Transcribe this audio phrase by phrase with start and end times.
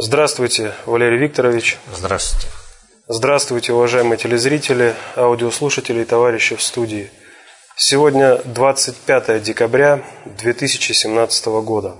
[0.00, 1.76] Здравствуйте, Валерий Викторович.
[1.92, 2.46] Здравствуйте.
[3.08, 7.10] Здравствуйте, уважаемые телезрители, аудиослушатели и товарищи в студии.
[7.74, 11.96] Сегодня 25 декабря 2017 года.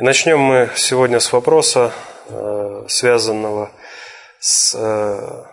[0.00, 1.92] И начнем мы сегодня с вопроса,
[2.28, 3.70] э, связанного
[4.40, 5.44] с э,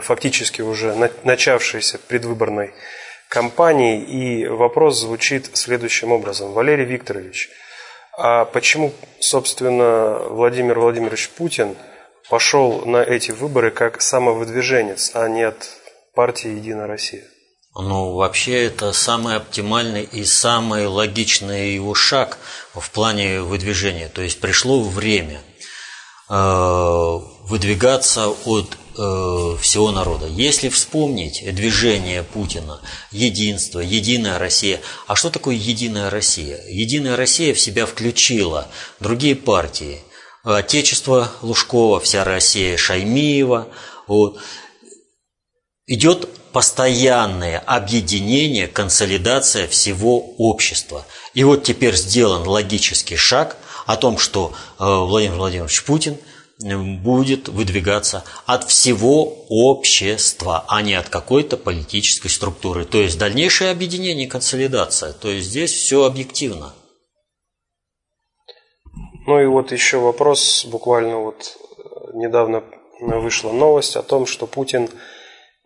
[0.00, 0.92] фактически уже
[1.22, 2.74] начавшейся предвыборной
[3.28, 4.02] кампанией.
[4.02, 6.52] И вопрос звучит следующим образом.
[6.52, 7.48] Валерий Викторович–
[8.20, 11.76] а почему, собственно, Владимир Владимирович Путин
[12.28, 15.68] пошел на эти выборы как самовыдвиженец, а не от
[16.16, 17.22] партии «Единая Россия»?
[17.76, 22.38] Ну, вообще, это самый оптимальный и самый логичный его шаг
[22.74, 24.08] в плане выдвижения.
[24.08, 25.40] То есть пришло время
[26.28, 30.26] э, выдвигаться от Э, всего народа.
[30.26, 32.80] Если вспомнить движение Путина,
[33.12, 34.80] единство, единая Россия.
[35.06, 36.60] А что такое единая Россия?
[36.66, 38.66] Единая Россия в себя включила
[38.98, 40.00] другие партии.
[40.42, 43.68] Отечество Лужкова, вся Россия Шаймиева.
[44.08, 44.40] Вот.
[45.86, 51.06] Идет постоянное объединение, консолидация всего общества.
[51.34, 56.16] И вот теперь сделан логический шаг о том, что э, Владимир Владимирович Путин–
[56.58, 62.84] будет выдвигаться от всего общества, а не от какой-то политической структуры.
[62.84, 65.12] То есть дальнейшее объединение и консолидация.
[65.12, 66.74] То есть здесь все объективно.
[69.26, 71.82] Ну и вот еще вопрос, буквально вот э,
[72.14, 72.64] недавно
[73.00, 74.88] вышла новость о том, что Путин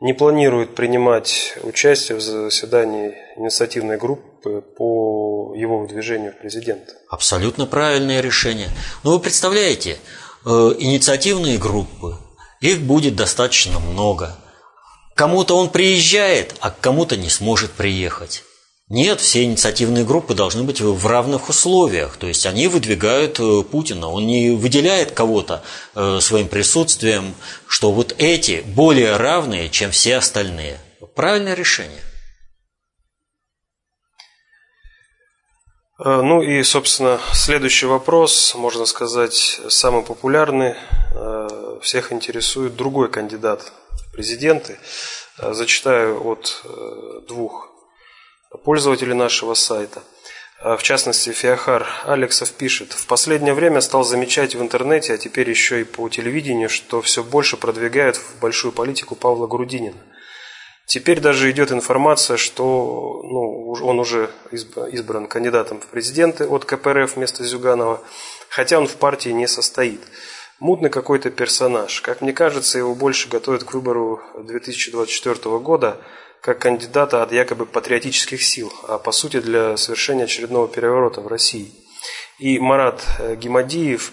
[0.01, 6.89] не планирует принимать участие в заседании инициативной группы по его выдвижению в президент.
[7.09, 8.69] Абсолютно правильное решение.
[9.05, 9.97] Но вы представляете,
[10.45, 12.19] инициативные группы,
[12.61, 14.37] их будет достаточно много.
[15.15, 18.45] Кому-то он приезжает, а к кому-то не сможет приехать.
[18.89, 22.17] Нет, все инициативные группы должны быть в равных условиях.
[22.19, 24.09] То есть они выдвигают э, Путина.
[24.09, 25.63] Он не выделяет кого-то
[25.95, 27.35] э, своим присутствием,
[27.67, 30.79] что вот эти более равные, чем все остальные.
[31.15, 32.03] Правильное решение.
[36.05, 40.75] Ну и, собственно, следующий вопрос, можно сказать, самый популярный.
[41.15, 44.79] Э, всех интересует другой кандидат в президенты.
[45.39, 46.65] Э, зачитаю от
[47.29, 47.69] двух
[48.65, 50.03] пользователей нашего сайта.
[50.61, 55.81] В частности, Феохар Алексов пишет, «В последнее время стал замечать в интернете, а теперь еще
[55.81, 59.97] и по телевидению, что все больше продвигают в большую политику Павла Грудинина.
[60.87, 67.45] Теперь даже идет информация, что ну, он уже избран кандидатом в президенты от КПРФ вместо
[67.45, 68.03] Зюганова,
[68.49, 70.01] хотя он в партии не состоит.
[70.59, 72.01] Мутный какой-то персонаж.
[72.03, 75.99] Как мне кажется, его больше готовят к выбору 2024 года
[76.41, 81.73] как кандидата от якобы патриотических сил, а по сути для совершения очередного переворота в России.
[82.41, 84.13] И Марат э, Гимадиев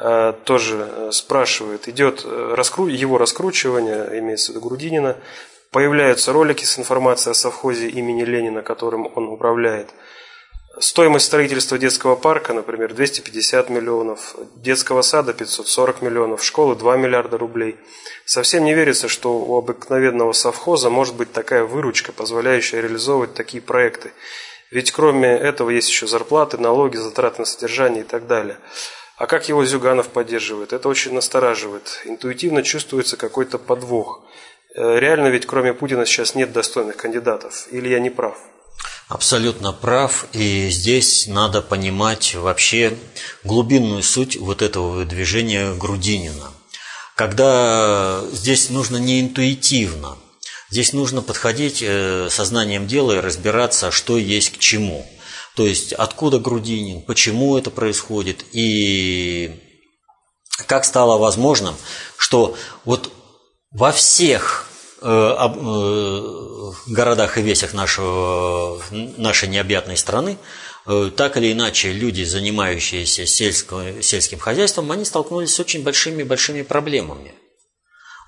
[0.00, 5.16] э, тоже э, спрашивает, идет его раскручивание, имеется в виду Грудинина,
[5.70, 9.90] Появляются ролики с информацией о совхозе имени Ленина, которым он управляет.
[10.80, 17.76] Стоимость строительства детского парка, например, 250 миллионов, детского сада 540 миллионов, школы 2 миллиарда рублей.
[18.24, 24.12] Совсем не верится, что у обыкновенного совхоза может быть такая выручка, позволяющая реализовывать такие проекты.
[24.70, 28.56] Ведь кроме этого есть еще зарплаты, налоги, затраты на содержание и так далее.
[29.16, 30.72] А как его Зюганов поддерживает?
[30.72, 32.02] Это очень настораживает.
[32.04, 34.22] Интуитивно чувствуется какой-то подвох.
[34.78, 37.66] Э, реально ведь кроме Путина сейчас нет достойных кандидатов.
[37.72, 38.38] Или я не прав?
[39.08, 40.26] Абсолютно прав.
[40.32, 42.96] И здесь надо понимать вообще
[43.42, 46.52] глубинную суть вот этого движения Грудинина.
[47.16, 50.16] Когда здесь нужно не интуитивно,
[50.70, 55.04] здесь нужно подходить э, сознанием дела и разбираться, что есть к чему.
[55.56, 59.60] То есть откуда Грудинин, почему это происходит и
[60.66, 61.74] как стало возможным,
[62.16, 63.10] что вот
[63.72, 64.67] во всех
[66.86, 70.38] городах и весях нашего, нашей необъятной страны,
[70.86, 77.32] э, так или иначе, люди, занимающиеся сельским, сельским хозяйством, они столкнулись с очень большими-большими проблемами.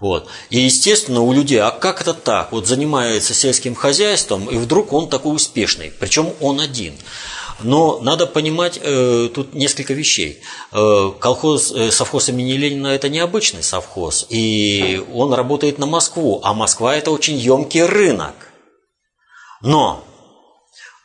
[0.00, 0.28] Вот.
[0.49, 2.52] И, естественно, у людей, а как это так?
[2.52, 6.94] Вот занимается сельским хозяйством, и вдруг он такой успешный, причем он один.
[7.62, 10.41] Но надо понимать э, тут несколько вещей.
[10.73, 16.55] Э, колхоз, э, совхоз имени Ленина– это необычный совхоз, и он работает на Москву, а
[16.55, 18.35] Москва– это очень емкий рынок.
[19.62, 20.05] Но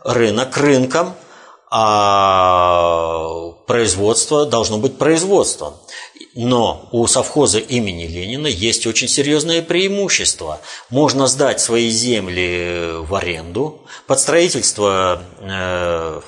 [0.03, 1.15] рынок рынком,
[1.69, 5.73] а производство должно быть производством.
[6.35, 10.59] Но у совхоза имени Ленина есть очень серьезное преимущество.
[10.89, 16.21] Можно сдать свои земли в аренду под строительство э,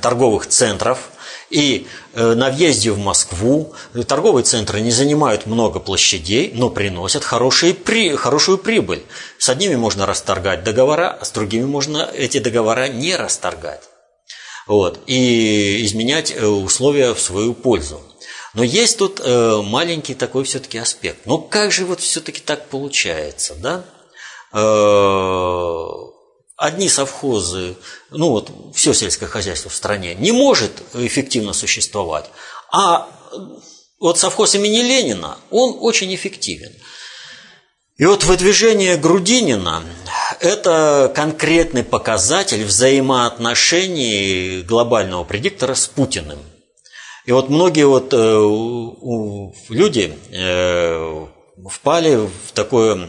[0.00, 0.98] торговых центров
[1.50, 3.74] И э, на въезде в Москву
[4.08, 9.04] торговые центры не занимают много площадей, но приносят хорошие, при, хорошую прибыль.
[9.38, 13.82] С одними можно расторгать договора, а с другими можно эти договора не расторгать.
[14.66, 18.00] Вот, и изменять э, условия в свою пользу.
[18.54, 21.26] Но есть тут э, маленький такой все-таки аспект.
[21.26, 23.84] Ну как же вот все-таки так получается, да?
[26.62, 27.74] Одни совхозы,
[28.10, 32.30] ну вот все сельское хозяйство в стране не может эффективно существовать,
[32.70, 33.08] а
[33.98, 36.72] вот совхоз имени Ленина, он очень эффективен.
[37.96, 39.82] И вот выдвижение Грудинина–
[40.40, 46.38] это конкретный показатель взаимоотношений глобального предиктора с Путиным.
[47.26, 48.38] И вот многие вот э,
[49.68, 51.26] люди э,
[51.68, 53.08] впали в такое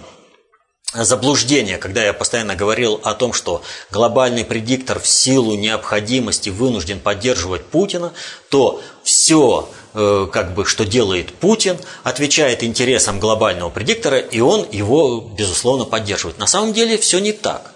[0.94, 7.66] заблуждение, когда я постоянно говорил о том, что глобальный предиктор в силу необходимости вынужден поддерживать
[7.66, 8.14] Путина,
[8.50, 15.20] то все, э, как бы, что делает Путин, отвечает интересам глобального предиктора, и он его,
[15.20, 16.38] безусловно, поддерживает.
[16.38, 17.72] На самом деле все не так.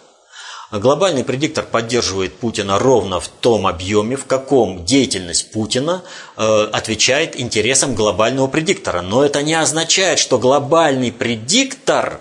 [0.70, 6.04] Глобальный предиктор поддерживает Путина ровно в том объеме, в каком деятельность Путина
[6.36, 9.02] э, отвечает интересам глобального предиктора.
[9.02, 12.20] Но это не означает, что глобальный предиктор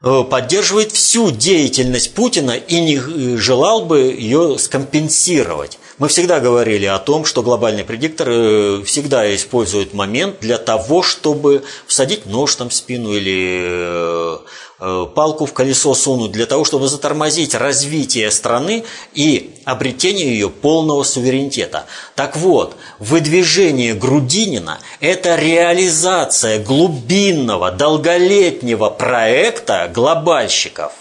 [0.00, 5.78] поддерживает всю деятельность Путина и не э, желал бы ее скомпенсировать.
[5.98, 11.62] Мы всегда говорили о том, что глобальный предиктор э, всегда использует момент для того, чтобы
[11.86, 14.38] всадить нож там в спину или Э,
[14.78, 18.84] палку в колесо сунуть для того, чтобы затормозить развитие страны
[19.14, 21.86] и обретение ее полного суверенитета.
[22.14, 30.92] Так вот, выдвижение Грудинина– это реализация глубинного, долголетнего проекта глобальщиков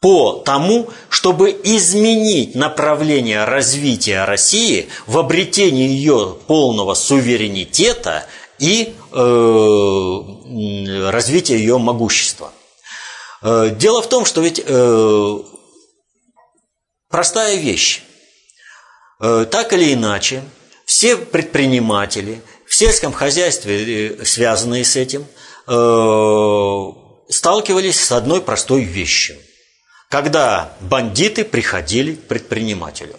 [0.00, 8.26] по тому, чтобы изменить направление развития России в обретении ее полного суверенитета–
[8.58, 12.52] и э, развитие ее могущества.
[13.44, 15.38] Э, дело в том, что ведь э,
[17.10, 18.02] простая вещь.
[19.20, 20.42] Э, так или иначе,
[20.86, 25.26] все предприниматели в сельском хозяйстве, связанные с этим,
[27.30, 29.36] сталкивались с одной простой вещью.
[30.10, 33.18] Когда бандиты приходили к предпринимателю.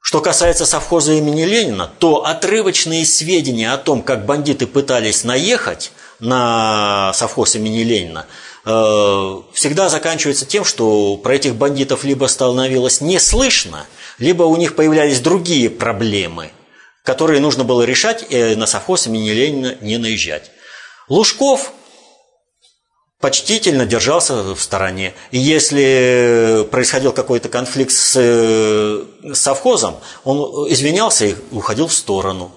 [0.00, 7.12] Что касается совхоза имени Ленина, то отрывочные сведения о том, как бандиты пытались наехать на
[7.12, 8.26] совхоз имени Ленина,
[9.52, 13.86] всегда заканчиваются тем, что про этих бандитов либо становилось не слышно,
[14.18, 16.50] либо у них появлялись другие проблемы,
[17.02, 20.50] которые нужно было решать, и на совхоз имени Ленина не наезжать.
[21.08, 21.72] Лужков
[23.20, 25.14] почтительно держался в стороне.
[25.30, 32.52] И если происходил какой-то конфликт с, с совхозом, он извинялся и уходил в сторону.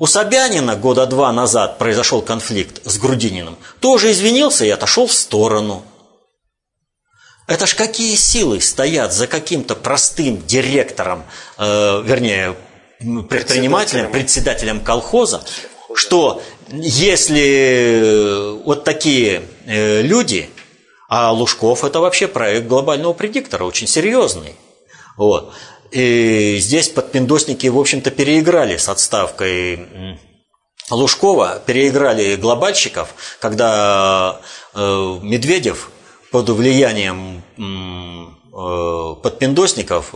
[0.00, 3.58] У Собянина года два назад произошел конфликт с Грудининым.
[3.80, 5.82] Тоже извинился и отошел в сторону.
[7.46, 11.24] Это ж какие силы стоят за каким-то простым директором,
[11.58, 12.56] э, вернее,
[13.28, 15.42] предпринимателем, председателем колхоза,
[15.94, 16.42] что
[16.72, 20.48] если вот такие э, люди,
[21.10, 24.56] а Лужков это вообще проект глобального предиктора, очень серьезный.
[25.18, 25.52] Вот.
[25.90, 30.18] И здесь подпиндосники, в общем-то, переиграли с отставкой
[30.90, 34.40] Лужкова, переиграли глобальщиков, когда
[34.74, 35.90] э, Медведев
[36.30, 37.42] под влиянием
[38.52, 40.14] э, подпиндосников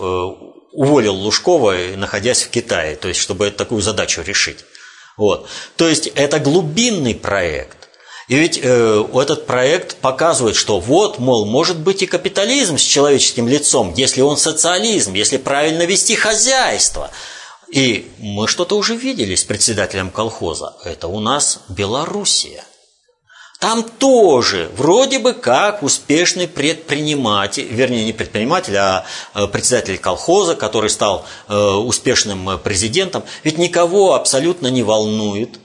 [0.75, 4.65] уволил Лужкова, находясь в Китае, то есть чтобы такую задачу решить.
[5.17, 5.49] Вот.
[5.77, 7.84] То есть это глубинный проект.
[8.29, 13.49] И ведь э, этот проект показывает, что вот, мол, может быть и капитализм с человеческим
[13.49, 17.11] лицом, если он социализм, если правильно вести хозяйство.
[17.71, 20.75] И мы что-то уже видели с председателем колхоза.
[20.85, 22.65] Это у нас Белоруссия.
[23.59, 29.05] Там тоже вроде бы как успешный предприниматель, вернее не предприниматель, а
[29.35, 33.23] э, председатель колхоза, который стал э, успешным президентом.
[33.43, 35.59] Ведь никого абсолютно не волнует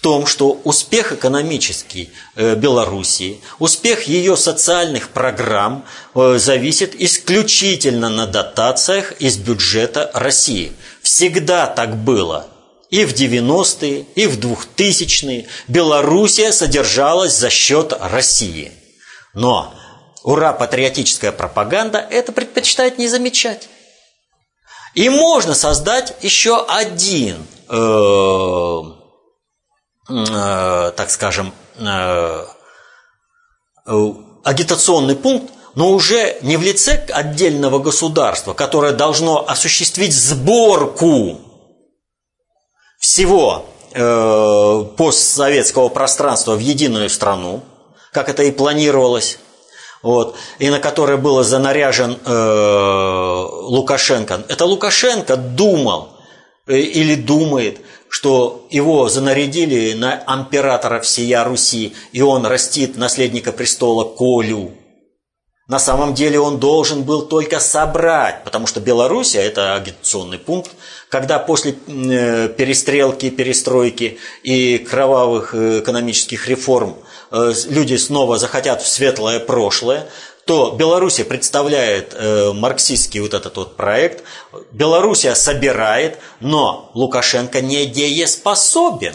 [0.00, 9.12] в том, что успех экономический э, Белоруссии, успех ее социальных программ зависит исключительно на дотациях
[9.20, 10.72] из бюджета России.
[11.02, 12.46] Всегда так было–
[12.90, 18.72] и в 90-е, и в 2000-е Белоруссия содержалась за счет России.
[19.32, 19.72] Но
[20.24, 23.68] ура, патриотическая пропаганда это предпочитает не замечать.
[24.94, 27.36] И можно создать еще один,
[27.68, 28.82] э, э,
[30.96, 32.44] так скажем, э,
[34.44, 41.40] агитационный пункт но уже не в лице отдельного государства, которое должно осуществить сборку
[42.98, 47.62] всего э, постсоветского пространства в единую страну,
[48.12, 49.38] как это и планировалось,
[50.02, 54.44] вот, и на которое было занаряжен э, Лукашенко.
[54.48, 56.08] Это Лукашенко думал
[56.66, 64.04] э, или думает, что его занарядили на императора всея Руси, и он растит наследника престола
[64.04, 64.72] Колю.
[65.68, 70.72] На самом деле он должен был только собрать, потому что Белоруссия– это агитационный пункт,
[71.08, 76.96] когда после э, перестрелки, перестройки и кровавых э, экономических реформ
[77.30, 80.08] э, люди снова захотят в светлое прошлое,
[80.46, 84.24] то Белоруссия представляет э, марксистский вот этот вот проект,
[84.72, 89.14] Белоруссия собирает, но Лукашенко не дееспособен.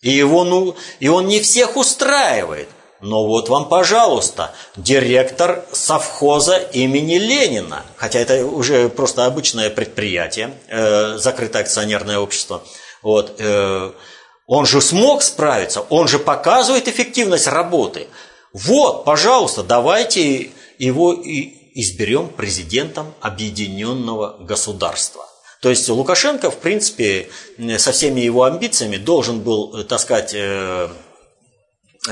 [0.00, 2.68] И, его, ну, и он не всех устраивает.
[3.00, 11.18] Но вот вам, пожалуйста, директор совхоза имени Ленина, хотя это уже просто обычное предприятие, э,
[11.18, 12.62] закрытое акционерное общество,
[13.02, 13.92] вот, э,
[14.46, 18.08] он же смог справиться, он же показывает эффективность работы.
[18.54, 25.26] Вот, пожалуйста, давайте его и изберем президентом объединенного государства.
[25.60, 27.30] То есть Лукашенко, в принципе,
[27.78, 30.88] со всеми его амбициями должен был э, таскать э,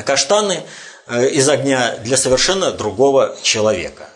[0.05, 0.65] каштаны
[1.07, 4.09] э, из огня для совершенно другого человека.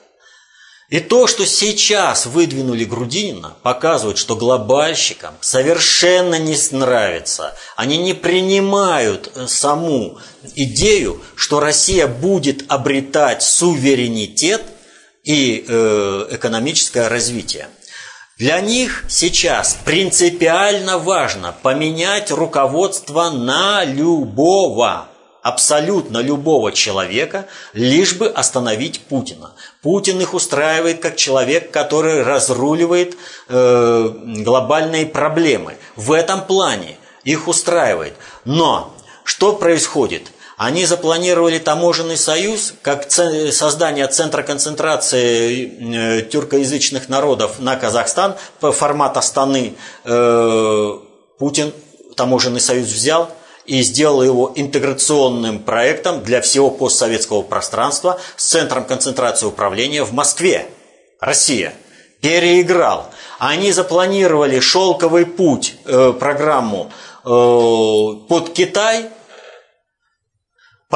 [0.88, 7.56] И то, что сейчас выдвинули Грудинина, показывает, что глобальщикам совершенно не нравится.
[7.74, 10.18] Они не принимают э, саму
[10.54, 14.62] идею, что Россия будет обретать суверенитет
[15.24, 17.68] и э, экономическое развитие.
[18.38, 25.08] Для них сейчас принципиально важно поменять руководство на любого
[25.46, 29.52] абсолютно любого человека, лишь бы остановить Путина.
[29.80, 33.16] Путин их устраивает как человек, который разруливает
[33.48, 34.10] э,
[34.42, 35.76] глобальные проблемы.
[35.94, 38.14] В этом плане их устраивает.
[38.44, 40.32] Но что происходит?
[40.56, 49.18] Они запланировали таможенный союз как создание центра концентрации э, тюркоязычных народов на Казахстан по формату
[49.18, 49.74] Астаны.
[50.04, 50.98] Э,
[51.38, 51.72] Путин
[52.16, 53.30] таможенный союз взял–
[53.66, 60.66] и сделал его интеграционным проектом для всего постсоветского пространства с центром концентрации управления в Москве.
[61.20, 61.74] Россия.
[62.20, 63.06] Переиграл.
[63.38, 66.90] Они запланировали шелковый путь, э, программу
[67.24, 69.06] под Китай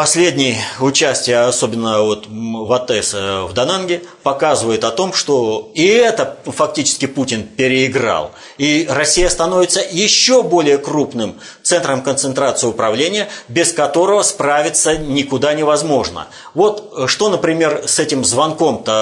[0.00, 6.38] Последнее участие, особенно вот в АТС э, в Дананге, показывает о том, что и это
[6.46, 8.30] фактически Путин переиграл.
[8.56, 16.28] И Россия становится еще более крупным центром концентрации управления, без которого справиться никуда невозможно.
[16.54, 18.92] Вот э, что, например, с этим звонком-то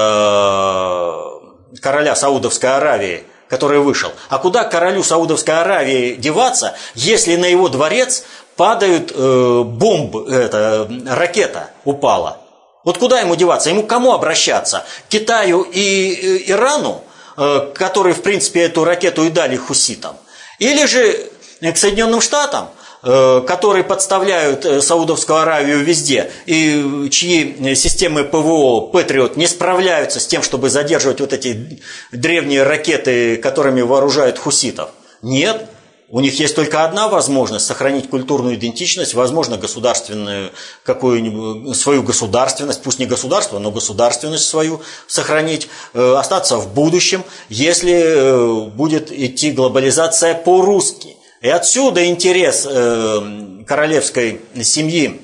[1.75, 4.13] э, короля Саудовской Аравии– который вышел.
[4.29, 8.25] А куда королю Саудовской Аравии деваться, если на его дворец
[8.59, 12.41] падают э, бомбы, это, ракета упала.
[12.85, 13.71] Вот куда ему деваться?
[13.71, 14.85] Ему к кому обращаться?
[15.07, 17.03] К Китаю и э, Ирану,
[17.37, 20.17] э, которые, в принципе, эту ракету и дали хуситам?
[20.59, 22.71] Или же к Соединенным Штатам,
[23.05, 30.27] э, которые подставляют э, Саудовскую Аравию везде, и чьи системы ПВО, Патриот, не справляются с
[30.27, 34.91] тем, чтобы задерживать вот эти древние ракеты, которыми вооружают хуситов?
[35.23, 35.69] Нет.
[36.11, 42.99] У них есть только одна возможность сохранить культурную идентичность, возможно, государственную какую-нибудь свою государственность, пусть
[42.99, 50.35] не государство, но государственность свою сохранить, э, остаться в будущем, если э, будет идти глобализация
[50.35, 51.15] по-русски.
[51.43, 55.21] И отсюда интерес э, королевской семьи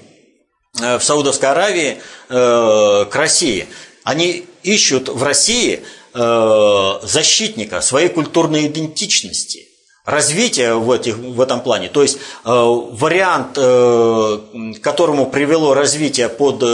[0.75, 1.99] в Саудовской Аравии
[2.29, 3.69] к России.
[4.03, 9.69] Они ищут в России защитника своей культурной идентичности–
[10.05, 11.89] развития в, этих, в этом плане.
[11.89, 14.39] То есть э, вариант, э,
[14.77, 16.67] к которому привело развитие под э,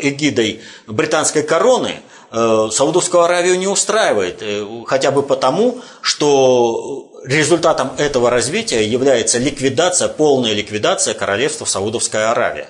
[0.00, 4.38] эгидой британской короны, э, Саудовскую Аравию не устраивает.
[4.40, 12.68] Э, хотя бы потому, что результатом этого развития является ликвидация, полная ликвидация королевства Саудовская Аравия.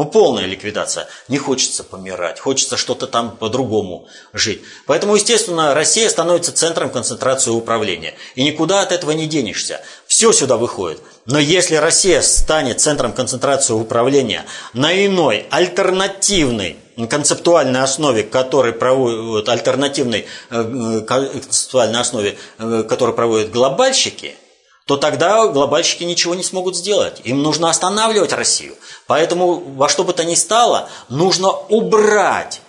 [0.00, 1.08] Ну, полная ликвидация.
[1.28, 4.62] Не хочется помирать, хочется что-то там по-другому жить.
[4.86, 8.14] Поэтому, естественно, Россия становится центром концентрации управления.
[8.34, 9.82] И никуда от этого не денешься.
[10.06, 11.02] Все сюда выходит.
[11.26, 16.78] Но если Россия станет центром концентрации управления на иной, альтернативной
[17.10, 24.34] концептуальной основе, который проводят, альтернативной э, концептуальной основе, э, которую проводят глобальщики–
[24.90, 27.20] то тогда глобальщики ничего не смогут сделать.
[27.22, 28.74] Им нужно останавливать Россию.
[29.06, 32.60] Поэтому во что бы то ни стало, нужно убрать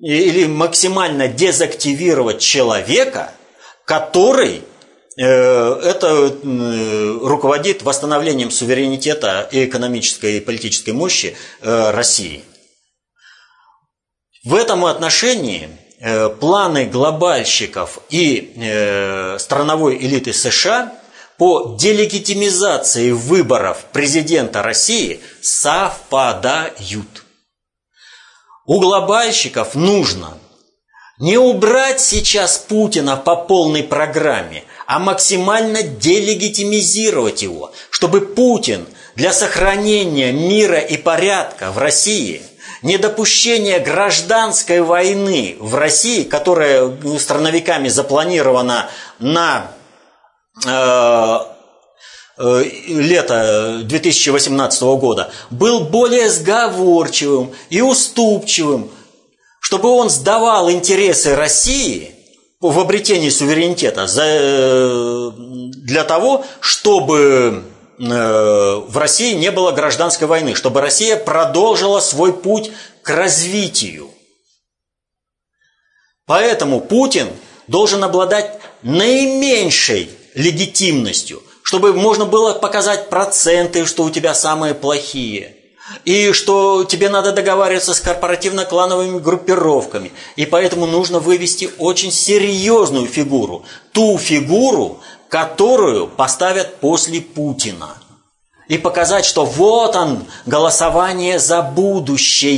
[0.00, 3.30] или максимально дезактивировать человека,
[3.84, 4.64] который
[5.16, 12.42] э, это э, руководит восстановлением суверенитета и экономической и политической мощи э, России.
[14.42, 15.68] В этом отношении
[16.40, 20.92] планы глобальщиков и страновой элиты США
[21.38, 27.24] по делегитимизации выборов президента России совпадают.
[28.64, 30.38] У глобальщиков нужно
[31.18, 40.32] не убрать сейчас Путина по полной программе, а максимально делегитимизировать его, чтобы Путин для сохранения
[40.32, 42.42] мира и порядка в России,
[42.82, 49.70] недопущения гражданской войны в России, которая страновиками запланирована на
[52.38, 58.90] лета 2018 года был более сговорчивым и уступчивым,
[59.60, 62.14] чтобы он сдавал интересы России
[62.60, 67.64] в обретении суверенитета э, для того, чтобы
[67.98, 72.70] э, в России не было гражданской войны, чтобы Россия продолжила свой путь
[73.02, 74.10] к развитию.
[76.26, 77.28] Поэтому Путин
[77.66, 85.56] должен обладать наименьшей легитимностью– чтобы можно было показать проценты, что у тебя самые плохие.
[86.04, 90.12] И что тебе надо договариваться с корпоративно-клановыми группировками.
[90.36, 93.64] И поэтому нужно вывести очень серьезную фигуру.
[93.92, 97.96] Ту фигуру, которую поставят после Путина.
[98.68, 102.56] И показать, что вот он, голосование за будущее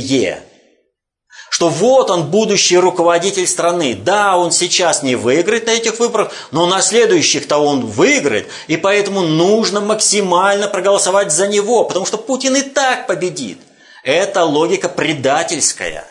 [1.55, 3.95] что вот он будущий руководитель страны.
[3.95, 9.21] Да, он сейчас не выиграет на этих выборах, но на следующих-то он выиграет, и поэтому
[9.21, 13.57] нужно максимально проголосовать за него, потому что Путин и так победит.
[14.03, 16.05] Это логика предательская.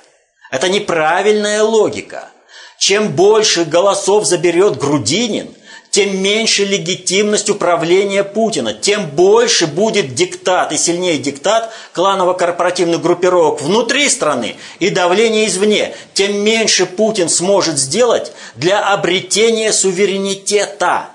[0.51, 2.31] Это неправильная логика.
[2.79, 5.51] Чем больше голосов заберет Грудинин–
[5.95, 14.09] тем меньше легитимность управления Путина, тем больше будет диктат и сильнее диктат кланово-корпоративных группировок внутри
[14.09, 21.11] страны и давление извне, тем меньше Путин сможет сделать для обретения суверенитета.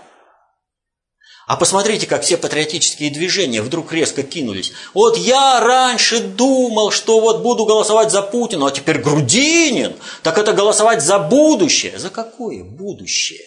[1.46, 4.72] А посмотрите, как все патриотические движения вдруг резко кинулись.
[4.94, 9.98] Вот я раньше думал, что вот буду голосовать за Путина, а теперь Грудинин.
[10.24, 12.00] Так это голосовать за будущее.
[12.00, 13.42] За какое будущее?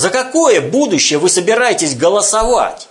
[0.00, 2.88] За какое будущее вы собираетесь голосовать?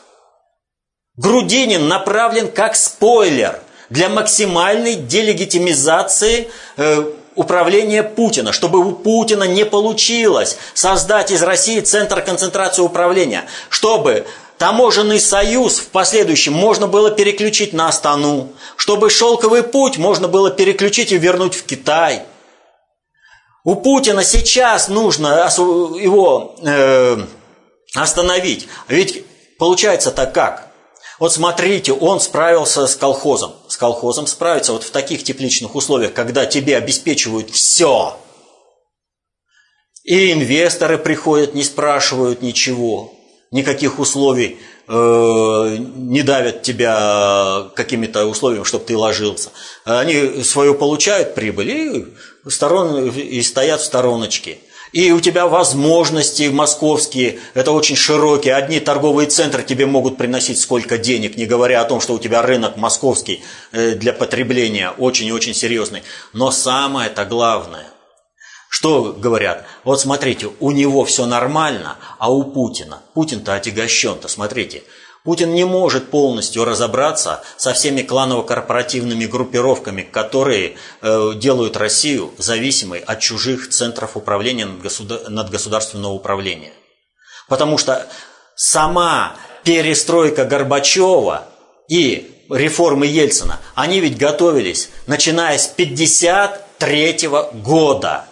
[1.18, 10.58] Грудинин направлен как спойлер для максимальной делегитимизации э, управления Путина, чтобы у Путина не получилось
[10.76, 14.28] создать из России центр концентрации управления, чтобы
[14.60, 21.12] таможенный союз в последующем можно было переключить на Астану, чтобы шелковый путь можно было переключить
[21.12, 22.22] и вернуть в Китай–
[23.70, 27.18] у Путина сейчас нужно его э,
[27.94, 28.68] остановить.
[28.88, 29.24] Ведь
[29.60, 30.72] получается так как?
[31.20, 33.54] Вот смотрите, он справился с колхозом.
[33.68, 38.18] С колхозом справиться вот в таких тепличных условиях, когда тебе обеспечивают все.
[40.04, 43.14] И инвесторы приходят, не спрашивают ничего,
[43.52, 49.52] никаких условий э, не давят тебя какими-то условиями, чтобы ты ложился.
[49.86, 52.06] Они свою получают прибыль и
[52.50, 54.60] сторон, и стоят в стороночке.
[54.92, 58.56] И у тебя возможности московские, это очень широкие.
[58.56, 62.42] Одни торговые центры тебе могут приносить сколько денег, не говоря о том, что у тебя
[62.42, 66.02] рынок московский э, для потребления очень и очень серьезный.
[66.34, 67.86] Но самое-то главное,
[68.68, 69.66] что говорят?
[69.84, 74.84] Вот смотрите, у него все нормально, а у Путина, Путин-то отягощен-то, смотрите–
[75.26, 83.20] Путин не может полностью разобраться со всеми кланово-корпоративными группировками, которые э, делают Россию зависимой от
[83.20, 86.72] чужих центров управления над государственного управления.
[87.50, 88.08] Потому что
[88.56, 91.44] сама перестройка Горбачева
[91.90, 97.30] и реформы Ельцина, они ведь готовились, начиная с 1953
[97.62, 98.26] года,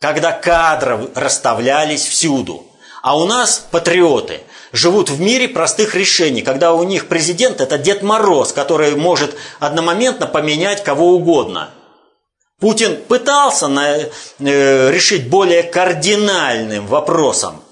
[0.00, 2.66] когда кадры расставлялись всюду.
[3.00, 4.40] А у нас патриоты–
[4.72, 10.26] живут в мире простых решений, когда у них президент– это Дед Мороз, который может одномоментно
[10.26, 11.70] поменять кого угодно.
[12.58, 14.08] Путин пытался на, э,
[14.38, 17.62] решить более кардинальным вопросом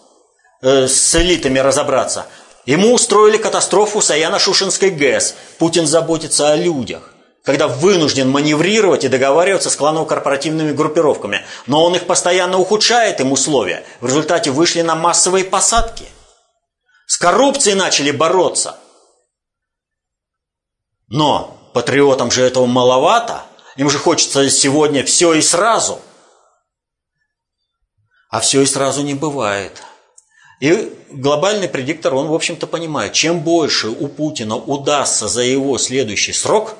[0.62, 2.26] э, с элитами разобраться.
[2.66, 5.34] Ему устроили катастрофу Саяно-Шушинской ГЭС.
[5.58, 11.40] Путин заботится о людях когда вынужден маневрировать и договариваться с кланово-корпоративными группировками.
[11.66, 13.82] Но он их постоянно ухудшает, им условия.
[14.02, 16.04] В результате вышли на массовые посадки–
[17.10, 18.76] с коррупцией начали бороться.
[21.08, 23.42] Но патриотам же этого маловато.
[23.74, 26.00] Им же хочется сегодня все и сразу.
[28.28, 29.82] А все и сразу не бывает.
[30.60, 36.32] И глобальный предиктор, он, в общем-то, понимает, чем больше у Путина удастся за его следующий
[36.32, 36.76] срок,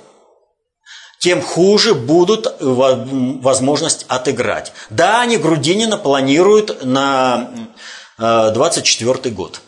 [1.19, 4.73] тем хуже будут возможность отыграть.
[4.91, 7.51] Да, они Грудинина планируют на
[8.17, 9.63] 24 э, год.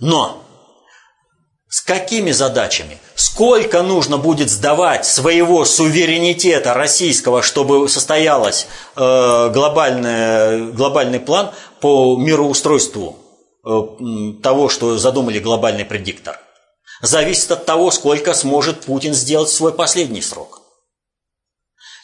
[0.00, 0.42] Но
[1.68, 2.98] с какими задачами?
[3.14, 13.18] Сколько нужно будет сдавать своего суверенитета российского, чтобы состоялось э, глобальный, глобальный план по мироустройству
[13.64, 13.70] э,
[14.42, 16.40] того, что задумали глобальный предиктор?
[17.02, 20.62] Зависит от того, сколько сможет Путин сделать в свой последний срок.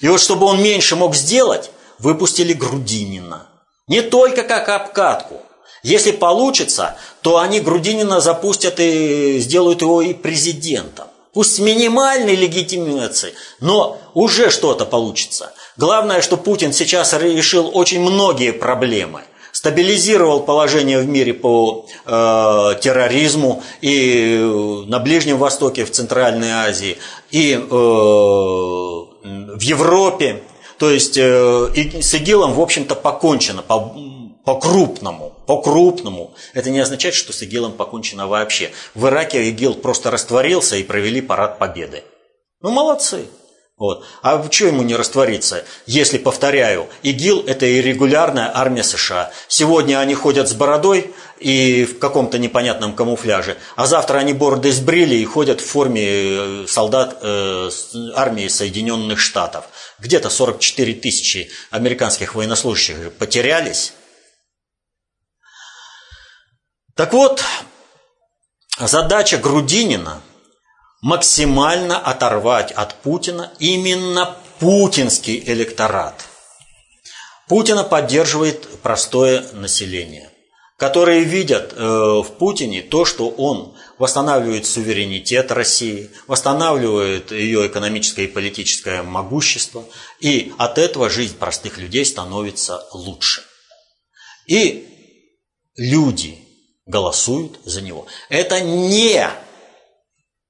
[0.01, 3.49] И вот чтобы он меньше мог сделать, выпустили Грудинина.
[3.89, 5.43] Не только как обкатку,
[5.83, 11.09] если получится, то они Грудинина запустят и сделают его и президентом.
[11.33, 15.53] Пусть с минимальной легитимацией, но уже что-то получится.
[15.77, 19.23] Главное, что Путин сейчас решил очень многие проблемы.
[19.51, 26.97] Стабилизировал положение в мире по э, терроризму и на Ближнем Востоке, в Центральной Азии,
[27.33, 30.45] и э, в Европе.
[30.79, 33.97] То есть э, и с ИГИЛом, в общем-то, покончено по,
[34.47, 36.35] по-крупному по-крупному.
[36.53, 38.73] Это не означает, что с ИГИЛом покончено вообще.
[38.95, 42.03] В Ираке ИГИЛ просто растворился и провели парад победы.
[42.61, 43.27] Ну, молодцы.
[43.79, 44.07] Вот.
[44.23, 49.31] А что ему не раствориться, если, повторяю, ИГИЛ– это и регулярная армия США.
[49.49, 55.17] Сегодня они ходят с бородой и в каком-то непонятном камуфляже, а завтра они бороды сбрили
[55.17, 57.71] и ходят в форме э, солдат э,
[58.15, 59.67] армии Соединенных Штатов.
[59.99, 63.93] Где-то 44 тысячи американских военнослужащих потерялись,
[66.97, 67.45] так вот,
[68.79, 70.23] задача Грудинина
[71.03, 76.25] максимально оторвать от Путина именно путинский электорат.
[77.49, 80.31] Путина поддерживает простое население,
[80.79, 88.29] которые видят э, в Путине то, что он восстанавливает суверенитет России, восстанавливает ее экономическое и
[88.29, 89.85] политическое могущество,
[90.19, 93.43] и от этого жизнь простых людей становится лучше.
[94.47, 94.89] И
[95.77, 96.46] люди,
[96.87, 98.07] голосуют за него.
[98.29, 99.29] Это не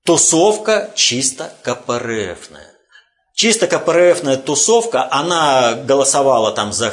[0.04, 2.72] тусовка чисто КПРФная.
[3.34, 6.90] Чисто КПРФная тусовка, она голосовала там за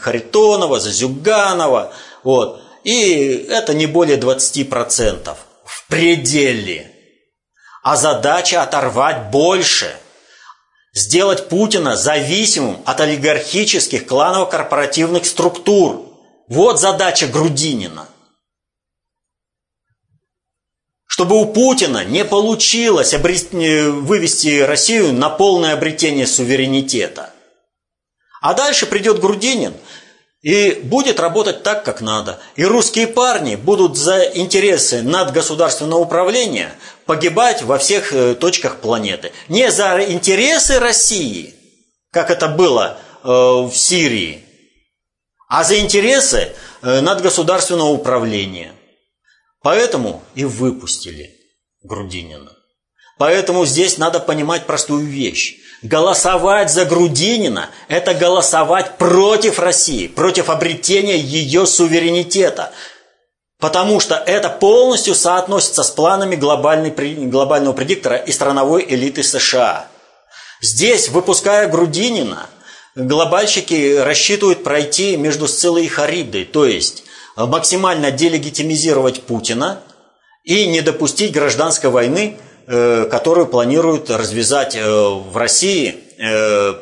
[0.00, 2.62] Харитонова, за Зюганова, вот.
[2.84, 6.92] И это не более 20% в пределе.
[7.82, 9.94] А задача оторвать больше.
[10.92, 16.06] Сделать Путина зависимым от олигархических кланово-корпоративных структур.
[16.48, 18.08] Вот задача Грудинина–
[21.10, 27.30] чтобы у Путина не получилось вывести Россию на полное обретение суверенитета.
[28.40, 29.74] А дальше придет Грудинин
[30.40, 32.38] и будет работать так, как надо.
[32.54, 36.72] И русские парни будут за интересы надгосударственного управления
[37.06, 39.32] погибать во всех э, точках планеты.
[39.48, 41.56] Не за интересы России,
[42.12, 44.44] как это было э, в Сирии,
[45.48, 48.74] а за интересы э, надгосударственного управления.
[49.62, 51.36] Поэтому и выпустили
[51.82, 52.52] Грудинина.
[53.18, 55.56] Поэтому здесь надо понимать простую вещь.
[55.82, 62.72] Голосовать за Грудинина– это голосовать против России, против обретения ее суверенитета.
[63.58, 69.86] Потому что это полностью соотносится с планами глобального предиктора и страновой элиты США.
[70.62, 72.48] Здесь, выпуская Грудинина,
[72.94, 77.04] глобальщики рассчитывают пройти между Сциллой и Харибдой, то есть
[77.46, 79.80] максимально делегитимизировать Путина
[80.44, 86.74] и не допустить гражданской войны, э, которую планирует развязать э, в России э,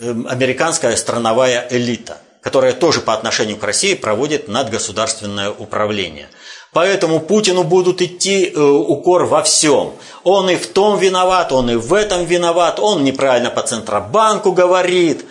[0.00, 6.28] американская страновая элита, которая тоже по отношению к России проводит надгосударственное управление.
[6.72, 9.92] Поэтому Путину будут идти укор во всем.
[10.24, 15.24] Он и в том виноват, он и в этом виноват, он неправильно по Центробанку говорит,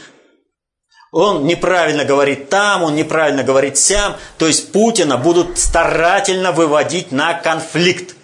[1.13, 4.15] он неправильно говорит там, он неправильно говорит сям.
[4.39, 8.15] То есть Путина будут старательно выводить на конфликт,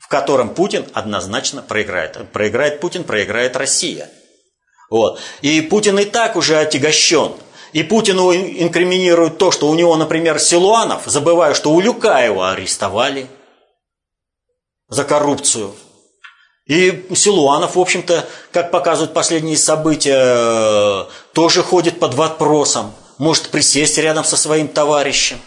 [0.00, 2.18] в котором Путин однозначно проиграет.
[2.32, 4.10] Проиграет Путин, проиграет Россия.
[4.90, 5.20] Вот.
[5.40, 7.32] И Путин и так уже отягощен.
[7.72, 13.28] И Путину инкриминируют то, что у него, например, Силуанов, забывая, что у Люкаева арестовали
[14.88, 15.76] за коррупцию.
[16.66, 22.92] И Силуанов, в общем-то, как показывают последние события, тоже ходит под вопросом.
[23.18, 25.40] Может присесть рядом со своим товарищем.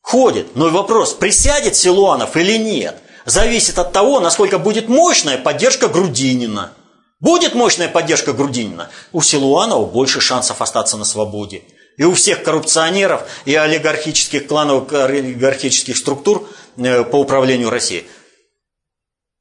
[0.00, 0.56] Ходит.
[0.56, 3.02] Но вопрос, присядет Силуанов или нет?
[3.26, 6.72] зависит от того, насколько будет мощная поддержка Грудинина.
[7.20, 11.62] Будет мощная поддержка Грудинина, у Силуанова больше шансов остаться на свободе.
[11.96, 18.06] И у всех коррупционеров и олигархических кланов, олигархических структур э, по управлению Россией.